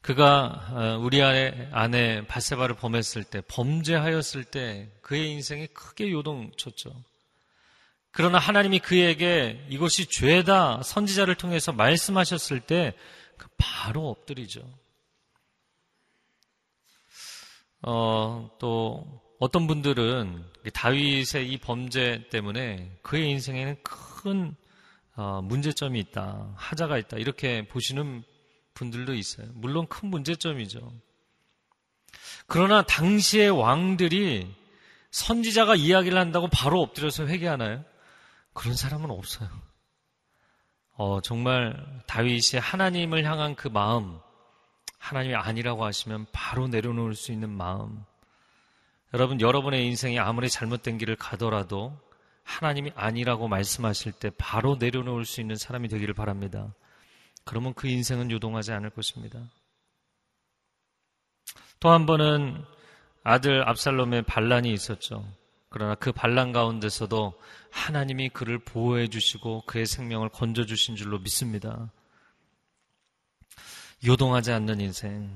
그가 0.00 0.68
어, 0.70 0.98
우리 1.02 1.22
아내, 1.22 2.26
바세바를 2.26 2.76
범했을 2.76 3.24
때, 3.24 3.42
범죄하였을 3.46 4.44
때 4.44 4.88
그의 5.02 5.32
인생에 5.32 5.66
크게 5.66 6.10
요동쳤죠. 6.12 6.90
그러나 8.10 8.38
하나님이 8.38 8.78
그에게 8.78 9.66
이것이 9.68 10.06
죄다 10.06 10.82
선지자를 10.82 11.34
통해서 11.34 11.72
말씀하셨을 11.72 12.60
때그 12.60 13.17
바로 13.56 14.08
엎드리죠. 14.08 14.62
어, 17.82 18.50
또 18.58 19.22
어떤 19.38 19.66
분들은 19.66 20.44
다윗의 20.72 21.48
이 21.48 21.58
범죄 21.58 22.28
때문에 22.30 22.98
그의 23.02 23.30
인생에는 23.30 23.82
큰 23.82 24.56
어, 25.14 25.42
문제점이 25.42 25.98
있다, 26.00 26.52
하자가 26.56 26.98
있다 26.98 27.16
이렇게 27.18 27.66
보시는 27.66 28.22
분들도 28.74 29.14
있어요. 29.14 29.48
물론 29.54 29.86
큰 29.88 30.10
문제점이죠. 30.10 30.92
그러나 32.46 32.82
당시의 32.82 33.50
왕들이 33.50 34.54
선지자가 35.10 35.74
이야기를 35.74 36.18
한다고 36.18 36.48
바로 36.48 36.80
엎드려서 36.82 37.26
회개하나요? 37.26 37.84
그런 38.52 38.74
사람은 38.74 39.10
없어요. 39.10 39.48
어, 40.98 41.20
정말 41.20 42.02
다윗이 42.08 42.60
하나님을 42.60 43.24
향한 43.24 43.54
그 43.54 43.68
마음, 43.68 44.18
하나님이 44.98 45.36
아니라고 45.36 45.84
하시면 45.84 46.26
바로 46.32 46.66
내려놓을 46.66 47.14
수 47.14 47.30
있는 47.30 47.50
마음. 47.50 48.04
여러분, 49.14 49.40
여러분의 49.40 49.86
인생이 49.86 50.18
아무리 50.18 50.50
잘못된 50.50 50.98
길을 50.98 51.14
가더라도 51.14 51.96
하나님이 52.42 52.90
아니라고 52.96 53.46
말씀하실 53.46 54.10
때 54.12 54.30
바로 54.36 54.74
내려놓을 54.74 55.24
수 55.24 55.40
있는 55.40 55.54
사람이 55.54 55.86
되기를 55.86 56.14
바랍니다. 56.14 56.74
그러면 57.44 57.74
그 57.74 57.86
인생은 57.86 58.32
요동하지 58.32 58.72
않을 58.72 58.90
것입니다. 58.90 59.38
또 61.78 61.90
한 61.90 62.06
번은 62.06 62.64
아들 63.22 63.68
압살롬의 63.68 64.22
반란이 64.22 64.72
있었죠. 64.72 65.24
그러나 65.70 65.94
그 65.94 66.12
반란 66.12 66.52
가운데서도 66.52 67.34
하나님이 67.70 68.30
그를 68.30 68.58
보호해 68.58 69.08
주시고 69.08 69.64
그의 69.66 69.86
생명을 69.86 70.30
건져 70.30 70.64
주신 70.64 70.96
줄로 70.96 71.18
믿습니다. 71.18 71.92
요동하지 74.06 74.52
않는 74.52 74.80
인생. 74.80 75.30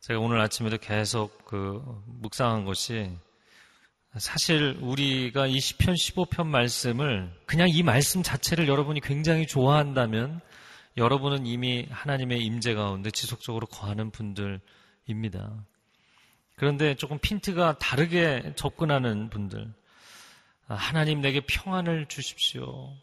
제가 0.00 0.20
오늘 0.20 0.40
아침에도 0.40 0.78
계속 0.78 1.44
그 1.44 1.82
묵상한 2.06 2.64
것이 2.64 3.10
사실 4.16 4.78
우리가 4.80 5.46
이 5.46 5.60
시편 5.60 5.94
15편 5.94 6.46
말씀을 6.46 7.30
그냥 7.46 7.68
이 7.68 7.82
말씀 7.82 8.22
자체를 8.22 8.66
여러분이 8.66 9.00
굉장히 9.00 9.46
좋아한다면 9.46 10.40
여러분은 10.96 11.46
이미 11.46 11.86
하나님의 11.90 12.42
임재 12.44 12.74
가운데 12.74 13.10
지속적으로 13.10 13.66
거하는 13.66 14.10
분들입니다. 14.10 15.66
그런데 16.58 16.96
조금 16.96 17.18
핀트가 17.20 17.78
다르게 17.78 18.52
접근하는 18.56 19.30
분들, 19.30 19.72
아, 20.66 20.74
하나님 20.74 21.20
내게 21.20 21.40
평안을 21.40 22.06
주십시오. 22.06 22.96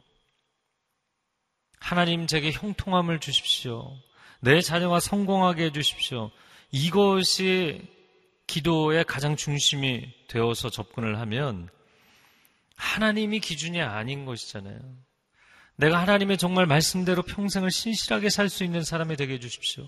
하나님 1.80 2.28
제게 2.28 2.52
형통함을 2.52 3.20
주십시오. 3.20 3.98
내 4.42 4.60
자녀가 4.60 5.00
성공하게 5.00 5.66
해주십시오. 5.66 6.32
이것이 6.72 7.82
기도의 8.48 9.06
가장 9.06 9.38
중심이 9.38 10.14
되어서 10.28 10.70
접근을 10.70 11.20
하면 11.20 11.70
하나님이 12.76 13.40
기준이 13.40 13.82
아닌 13.82 14.26
것이잖아요. 14.26 14.80
내가 15.78 16.00
하나님의 16.00 16.38
정말 16.38 16.66
말씀대로 16.66 17.22
평생을 17.22 17.70
신실하게 17.70 18.30
살 18.30 18.50
수 18.50 18.64
있는 18.64 18.84
사람이 18.84 19.18
되게 19.18 19.34
해주십시오. 19.34 19.86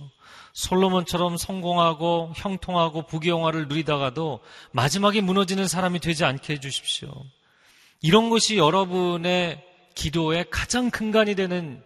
솔로몬처럼 0.53 1.37
성공하고 1.37 2.33
형통하고 2.35 3.03
부귀영화를 3.07 3.67
누리다가도 3.69 4.41
마지막에 4.71 5.21
무너지는 5.21 5.67
사람이 5.67 5.99
되지 5.99 6.25
않게 6.25 6.53
해주십시오. 6.53 7.09
이런 8.01 8.29
것이 8.29 8.57
여러분의 8.57 9.63
기도의 9.95 10.49
가장 10.49 10.91
근간이 10.91 11.35
되는 11.35 11.83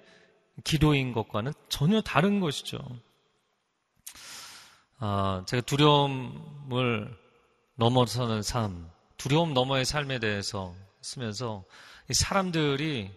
기도인 0.64 1.14
것과는 1.14 1.54
전혀 1.70 2.02
다른 2.02 2.40
것이죠. 2.40 2.80
아, 4.98 5.44
제가 5.48 5.62
두려움을 5.62 7.18
넘어서는 7.76 8.42
삶, 8.42 8.90
두려움 9.18 9.54
너머의 9.54 9.86
삶에 9.86 10.20
대해서 10.20 10.76
쓰면서 11.02 11.64
사람들이 12.12 13.12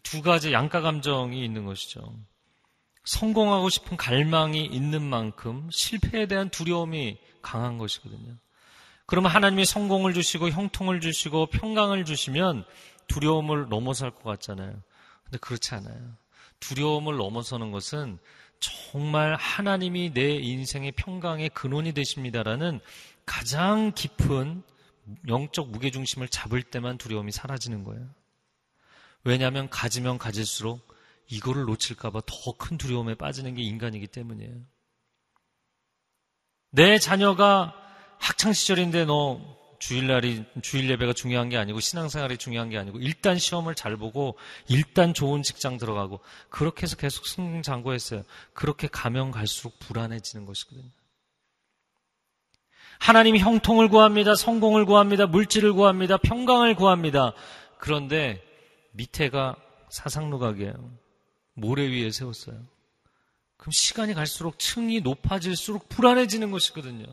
두 0.00 0.22
가지 0.22 0.52
양가 0.52 0.80
감정이 0.80 1.44
있는 1.44 1.64
것이죠. 1.64 2.14
성공하고 3.04 3.68
싶은 3.68 3.96
갈망이 3.96 4.64
있는 4.64 5.02
만큼 5.02 5.68
실패에 5.70 6.26
대한 6.26 6.48
두려움이 6.50 7.18
강한 7.42 7.78
것이거든요. 7.78 8.36
그러면 9.06 9.30
하나님이 9.30 9.64
성공을 9.64 10.14
주시고 10.14 10.50
형통을 10.50 11.00
주시고 11.00 11.46
평강을 11.46 12.04
주시면 12.04 12.64
두려움을 13.08 13.68
넘어설 13.68 14.10
것 14.12 14.22
같잖아요. 14.22 14.80
근데 15.24 15.38
그렇지 15.38 15.74
않아요. 15.74 16.16
두려움을 16.60 17.16
넘어서는 17.16 17.72
것은 17.72 18.18
정말 18.60 19.34
하나님이 19.34 20.14
내 20.14 20.36
인생의 20.36 20.92
평강의 20.92 21.50
근원이 21.50 21.92
되십니다라는 21.92 22.80
가장 23.26 23.92
깊은 23.92 24.62
영적 25.26 25.70
무게중심을 25.70 26.28
잡을 26.28 26.62
때만 26.62 26.96
두려움이 26.96 27.32
사라지는 27.32 27.82
거예요. 27.82 28.08
왜냐하면 29.24 29.68
가지면 29.70 30.18
가질수록 30.18 30.92
이거를 31.28 31.64
놓칠까봐 31.64 32.22
더 32.26 32.52
큰 32.58 32.76
두려움에 32.76 33.14
빠지는 33.14 33.54
게 33.54 33.62
인간이기 33.62 34.06
때문이에요. 34.08 34.54
내 36.70 36.98
자녀가 36.98 37.74
학창 38.18 38.52
시절인데 38.52 39.04
너 39.04 39.40
주일날이, 39.78 40.44
주일 40.62 40.88
예배가 40.90 41.12
중요한 41.12 41.48
게 41.48 41.56
아니고 41.56 41.80
신앙생활이 41.80 42.36
중요한 42.38 42.70
게 42.70 42.78
아니고 42.78 43.00
일단 43.00 43.36
시험을 43.36 43.74
잘 43.74 43.96
보고 43.96 44.38
일단 44.68 45.12
좋은 45.12 45.42
직장 45.42 45.76
들어가고 45.76 46.20
그렇게 46.50 46.82
해서 46.84 46.96
계속 46.96 47.26
승승장구했어요. 47.26 48.22
그렇게 48.54 48.86
가면 48.86 49.32
갈수록 49.32 49.76
불안해지는 49.80 50.46
것이거든요. 50.46 50.88
하나님이 53.00 53.40
형통을 53.40 53.88
구합니다. 53.88 54.36
성공을 54.36 54.86
구합니다. 54.86 55.26
물질을 55.26 55.72
구합니다. 55.72 56.16
평강을 56.16 56.76
구합니다. 56.76 57.32
그런데 57.78 58.40
밑에가 58.92 59.56
사상루각이에요. 59.90 60.98
모래 61.54 61.86
위에 61.86 62.10
세웠어요. 62.10 62.56
그럼 63.56 63.72
시간이 63.72 64.14
갈수록 64.14 64.58
층이 64.58 65.00
높아질수록 65.02 65.88
불안해지는 65.88 66.50
것이거든요. 66.50 67.06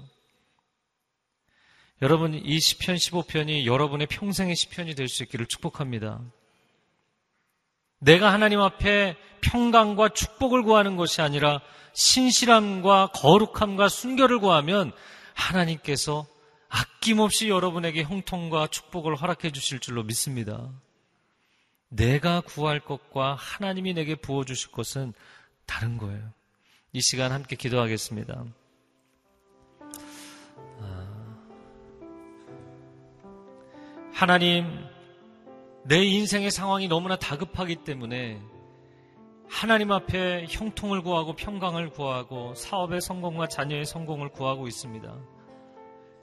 여러분, 2.01 2.33
이 2.33 2.59
시편 2.59 2.95
15편이 2.95 3.65
여러분의 3.65 4.07
평생의 4.07 4.55
시편이 4.55 4.95
될 4.95 5.09
수 5.09 5.23
있기를 5.23 5.45
축복합니다. 5.47 6.21
내가 7.99 8.31
하나님 8.31 8.61
앞에 8.61 9.17
평강과 9.41 10.09
축복을 10.09 10.63
구하는 10.63 10.95
것이 10.95 11.21
아니라 11.21 11.59
신실함과 11.93 13.07
거룩함과 13.13 13.89
순결을 13.89 14.39
구하면 14.39 14.93
하나님께서 15.33 16.25
아낌없이 16.69 17.49
여러분에게 17.49 18.03
형통과 18.03 18.67
축복을 18.67 19.15
허락해 19.17 19.51
주실 19.51 19.79
줄로 19.79 20.03
믿습니다. 20.03 20.69
내가 21.89 22.41
구할 22.41 22.79
것과 22.79 23.35
하나님이 23.35 23.93
내게 23.93 24.15
부어주실 24.15 24.71
것은 24.71 25.13
다른 25.65 25.97
거예요. 25.97 26.31
이 26.93 27.01
시간 27.01 27.31
함께 27.31 27.55
기도하겠습니다. 27.55 28.45
아, 30.81 31.37
하나님, 34.13 34.65
내 35.83 36.03
인생의 36.03 36.51
상황이 36.51 36.87
너무나 36.87 37.15
다급하기 37.15 37.77
때문에 37.77 38.41
하나님 39.47 39.91
앞에 39.91 40.45
형통을 40.47 41.01
구하고 41.01 41.33
평강을 41.35 41.89
구하고 41.89 42.53
사업의 42.53 43.01
성공과 43.01 43.47
자녀의 43.47 43.85
성공을 43.85 44.29
구하고 44.29 44.67
있습니다. 44.67 45.38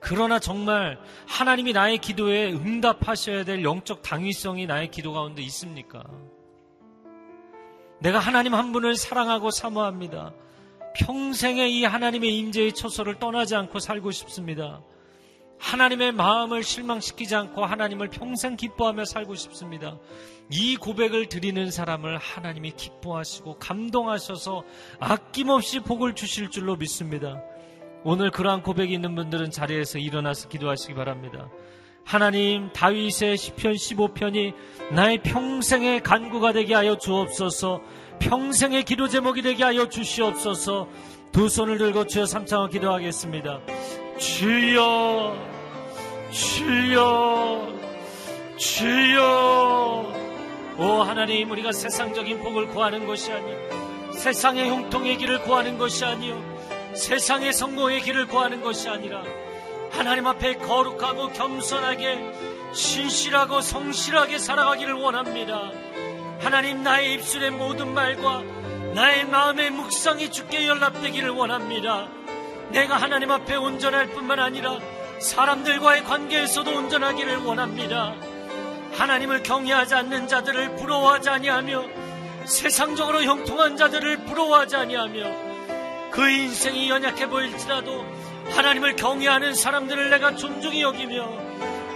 그러나 0.01 0.39
정말 0.39 0.99
하나님이 1.27 1.73
나의 1.73 1.99
기도에 1.99 2.53
응답하셔야 2.53 3.45
될 3.45 3.65
영적 3.65 4.03
당위성이 4.03 4.67
나의 4.67 4.91
기도 4.91 5.13
가운데 5.13 5.43
있습니까? 5.43 6.05
내가 8.01 8.19
하나님 8.19 8.55
한 8.55 8.73
분을 8.73 8.95
사랑하고 8.95 9.51
사모합니다. 9.51 10.33
평생에 10.95 11.69
이 11.69 11.85
하나님의 11.85 12.37
임재의 12.39 12.73
처소를 12.73 13.19
떠나지 13.19 13.55
않고 13.55 13.79
살고 13.79 14.11
싶습니다. 14.13 14.83
하나님의 15.59 16.13
마음을 16.13 16.63
실망시키지 16.63 17.35
않고 17.35 17.65
하나님을 17.65 18.09
평생 18.09 18.57
기뻐하며 18.57 19.07
살고 19.07 19.35
싶습니다. 19.35 19.99
이 20.51 20.77
고백을 20.77 21.29
드리는 21.29 21.71
사람을 21.71 22.19
하나님이 22.19 22.73
기뻐하시고 22.73 23.59
감동하셔서 23.59 24.65
아낌없이 25.01 25.81
복을 25.81 26.15
주실 26.15 26.51
줄로 26.51 26.77
믿습니다. 26.77 27.43
오늘 28.09 28.31
그러한 28.31 28.63
고백이 28.63 28.95
있는 28.95 29.17
분들은 29.17 29.51
자리에서 29.51 29.99
일어나서 29.99 30.49
기도하시기 30.49 30.95
바랍니다. 30.95 31.49
하나님 32.05 32.71
다윗의 32.73 33.37
시편 33.37 33.73
15편이 33.73 34.55
나의 34.93 35.19
평생의 35.25 36.05
간구가 36.05 36.53
되게 36.53 36.73
하여 36.75 36.97
주옵소서. 36.97 37.81
평생의 38.21 38.85
기도 38.85 39.09
제목이 39.09 39.43
되게 39.43 39.65
하여 39.65 39.89
주시옵소서. 39.89 40.87
두 41.33 41.49
손을 41.49 41.79
들고 41.79 42.07
주여 42.07 42.27
삼창을 42.27 42.69
기도하겠습니다. 42.69 43.63
주여 44.19 45.37
주여 46.31 47.75
주여. 48.57 50.13
오 50.79 50.85
하나님 51.03 51.51
우리가 51.51 51.73
세상적인 51.73 52.39
복을 52.39 52.69
구하는 52.69 53.05
것이 53.05 53.33
아니요. 53.33 53.57
세상의 54.13 54.69
형통의 54.69 55.17
길을 55.17 55.43
구하는 55.43 55.77
것이 55.77 56.05
아니요 56.05 56.56
세상의 56.97 57.53
성공의 57.53 58.01
길을 58.01 58.27
구하는 58.27 58.63
것이 58.63 58.89
아니라 58.89 59.23
하나님 59.91 60.27
앞에 60.27 60.55
거룩하고 60.55 61.29
겸손하게 61.29 62.33
신실하고 62.73 63.61
성실하게 63.61 64.39
살아가기를 64.39 64.95
원합니다. 64.95 65.71
하나님 66.41 66.83
나의 66.83 67.15
입술의 67.15 67.51
모든 67.51 67.93
말과 67.93 68.43
나의 68.95 69.27
마음의 69.27 69.71
묵상이 69.71 70.31
주께 70.31 70.67
연락되기를 70.67 71.31
원합니다. 71.31 72.09
내가 72.71 72.97
하나님 72.97 73.31
앞에 73.31 73.57
온전할 73.57 74.09
뿐만 74.09 74.41
아니라 74.41 74.79
사람들과의 75.19 76.05
관계에서도 76.05 76.71
온전하기를 76.71 77.45
원합니다. 77.45 78.15
하나님을 78.93 79.43
경외하지 79.43 79.95
않는 79.95 80.29
자들을 80.29 80.77
부러워하지 80.77 81.29
아니하며 81.29 81.85
세상적으로 82.47 83.23
형통한 83.23 83.77
자들을 83.77 84.25
부러워하지 84.25 84.77
아니하며 84.77 85.46
그 86.17 86.31
인생이 86.31 86.89
연약해 86.89 87.29
보일지라도 87.29 88.07
하나님을 88.49 88.97
경외하는 88.97 89.53
사람들을 89.53 90.09
내가 90.09 90.35
존중히 90.35 90.81
여기며 90.81 91.29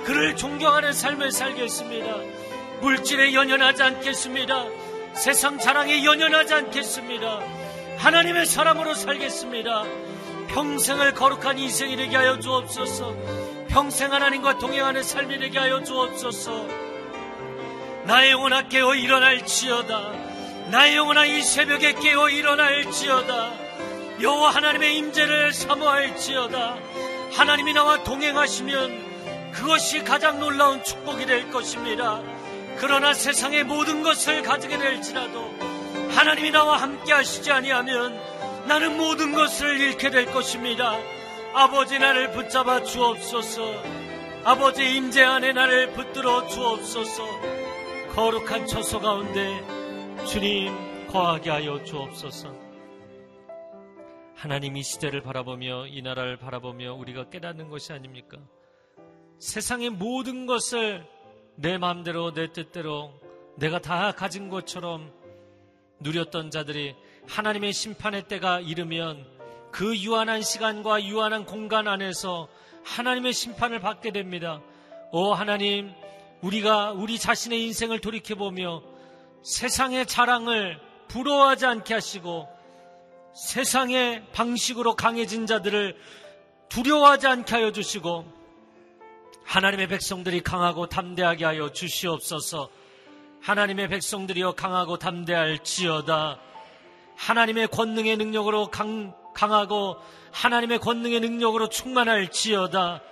그를 0.04 0.36
존경하는 0.36 0.92
삶을 0.92 1.32
살겠습니다. 1.32 2.16
물질에 2.82 3.32
연연하지 3.32 3.82
않겠습니다. 3.82 4.66
세상 5.14 5.58
자랑에 5.58 6.04
연연하지 6.04 6.52
않겠습니다. 6.52 7.40
하나님의 7.96 8.44
사람으로 8.44 8.92
살겠습니다. 8.92 9.84
평생을 10.48 11.14
거룩한 11.14 11.58
인생이 11.58 11.96
되게 11.96 12.14
하여 12.14 12.38
주옵소서. 12.38 13.14
평생 13.68 14.12
하나님과 14.12 14.58
동행하는 14.58 15.02
삶이 15.02 15.38
되게 15.38 15.58
하여 15.58 15.82
주옵소서. 15.82 16.68
나의 18.04 18.32
영혼아 18.32 18.68
깨어 18.68 18.96
일어날지어다. 18.96 20.12
나의 20.70 20.96
영혼아 20.96 21.24
이 21.24 21.40
새벽에 21.40 21.94
깨어 21.94 22.28
일어날지어다. 22.28 23.59
여호와 24.20 24.50
하나님의 24.50 24.98
임재를 24.98 25.52
사모할지어다. 25.54 26.76
하나님이 27.32 27.72
나와 27.72 28.02
동행하시면 28.04 29.52
그것이 29.52 30.04
가장 30.04 30.38
놀라운 30.38 30.84
축복이 30.84 31.24
될 31.24 31.50
것입니다. 31.50 32.20
그러나 32.78 33.14
세상의 33.14 33.64
모든 33.64 34.02
것을 34.02 34.42
가지게 34.42 34.76
될지라도 34.76 35.50
하나님이 36.10 36.50
나와 36.50 36.76
함께 36.76 37.12
하시지 37.14 37.50
아니하면 37.50 38.20
나는 38.66 38.98
모든 38.98 39.32
것을 39.32 39.80
잃게 39.80 40.10
될 40.10 40.26
것입니다. 40.26 40.98
아버지 41.54 41.98
나를 41.98 42.32
붙잡아 42.32 42.84
주옵소서. 42.84 43.62
아버지 44.44 44.96
임재 44.96 45.22
안에 45.22 45.52
나를 45.52 45.92
붙들어 45.92 46.46
주옵소서. 46.46 47.24
거룩한 48.14 48.66
처소 48.66 49.00
가운데 49.00 49.64
주님 50.26 51.06
거하게 51.08 51.50
하여 51.50 51.82
주옵소서. 51.84 52.69
하나님 54.40 54.74
이 54.78 54.82
시대를 54.82 55.20
바라보며 55.20 55.88
이 55.88 56.00
나라를 56.00 56.38
바라보며 56.38 56.94
우리가 56.94 57.28
깨닫는 57.28 57.68
것이 57.68 57.92
아닙니까? 57.92 58.38
세상의 59.38 59.90
모든 59.90 60.46
것을 60.46 61.06
내 61.56 61.76
마음대로 61.76 62.32
내 62.32 62.50
뜻대로 62.50 63.12
내가 63.58 63.80
다 63.80 64.12
가진 64.12 64.48
것처럼 64.48 65.12
누렸던 65.98 66.50
자들이 66.50 66.96
하나님의 67.28 67.74
심판의 67.74 68.28
때가 68.28 68.60
이르면 68.60 69.26
그 69.72 69.94
유한한 69.98 70.40
시간과 70.40 71.04
유한한 71.04 71.44
공간 71.44 71.86
안에서 71.86 72.48
하나님의 72.82 73.34
심판을 73.34 73.80
받게 73.80 74.10
됩니다. 74.10 74.62
오 75.12 75.34
하나님, 75.34 75.92
우리가 76.40 76.92
우리 76.92 77.18
자신의 77.18 77.62
인생을 77.66 78.00
돌이켜보며 78.00 78.82
세상의 79.42 80.06
자랑을 80.06 80.80
부러워하지 81.08 81.66
않게 81.66 81.92
하시고 81.92 82.59
세상의 83.34 84.24
방식으로 84.32 84.96
강해진 84.96 85.46
자들을 85.46 85.96
두려워하지 86.68 87.26
않게 87.26 87.54
하여 87.54 87.72
주시고 87.72 88.40
하나님의 89.44 89.88
백성들이 89.88 90.42
강하고 90.42 90.88
담대하게 90.88 91.44
하여 91.44 91.72
주시옵소서. 91.72 92.70
하나님의 93.40 93.88
백성들이여 93.88 94.52
강하고 94.52 94.98
담대할지어다. 94.98 96.40
하나님의 97.16 97.68
권능의 97.68 98.16
능력으로 98.16 98.68
강, 98.68 99.14
강하고 99.34 99.96
하나님의 100.32 100.78
권능의 100.78 101.20
능력으로 101.20 101.68
충만할지어다. 101.68 103.02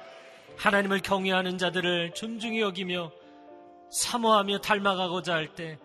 하나님을 0.56 1.00
경외하는 1.00 1.58
자들을 1.58 2.14
존중히 2.14 2.60
여기며 2.60 3.10
사모하며 3.90 4.58
닮아가고자 4.58 5.34
할 5.34 5.54
때 5.54 5.78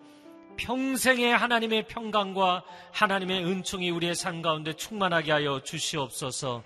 평생의 0.56 1.36
하나님의 1.36 1.88
평강과 1.88 2.64
하나님의 2.92 3.44
은총이 3.44 3.90
우리의 3.90 4.14
삶 4.14 4.42
가운데 4.42 4.72
충만하게 4.72 5.32
하여 5.32 5.62
주시옵소서. 5.62 6.62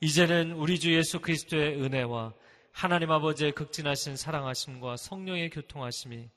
이제는 0.00 0.52
우리 0.52 0.78
주 0.80 0.94
예수 0.94 1.20
그리스도의 1.20 1.82
은혜와 1.82 2.32
하나님 2.72 3.10
아버지의 3.10 3.52
극진하신 3.52 4.16
사랑하심과 4.16 4.96
성령의 4.96 5.50
교통하심이 5.50 6.28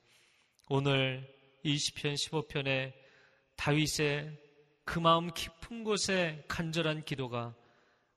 오늘 0.69 1.27
20편 1.63 2.15
15편의 2.15 2.93
다윗의 3.55 4.37
그 4.85 4.99
마음 4.99 5.33
깊은 5.33 5.83
곳에 5.83 6.43
간절한 6.47 7.05
기도가 7.05 7.53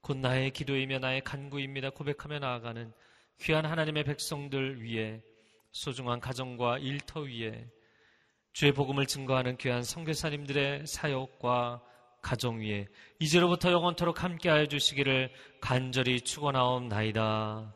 곧 0.01 0.17
나의 0.17 0.51
기도이며 0.51 0.99
나의 0.99 1.23
간구입니다. 1.23 1.91
고백하며 1.91 2.41
나아가는 2.41 2.93
귀한 3.41 3.67
하나님의 3.67 4.05
백성들 4.05 4.83
위에 4.83 5.23
소중한 5.73 6.21
가정과 6.21 6.79
일터 6.79 7.21
위에 7.21 7.69
주의 8.57 8.73
복음을 8.73 9.05
증거하는 9.05 9.59
귀한 9.59 9.83
성교사님들의 9.83 10.87
사역과 10.87 11.83
가정 12.23 12.59
위에 12.59 12.87
이제로부터 13.19 13.71
영원토록 13.71 14.25
함께하여 14.25 14.65
주시기를 14.65 15.31
간절히 15.61 16.23
축원하옵나이다. 16.23 17.75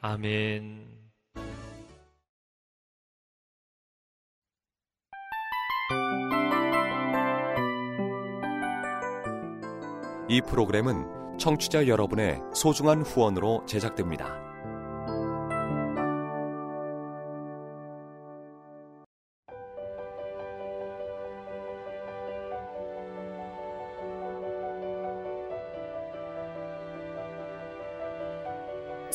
아멘. 0.00 0.88
이 10.30 10.40
프로그램은 10.48 11.36
청취자 11.38 11.88
여러분의 11.88 12.40
소중한 12.54 13.02
후원으로 13.02 13.66
제작됩니다. 13.66 14.51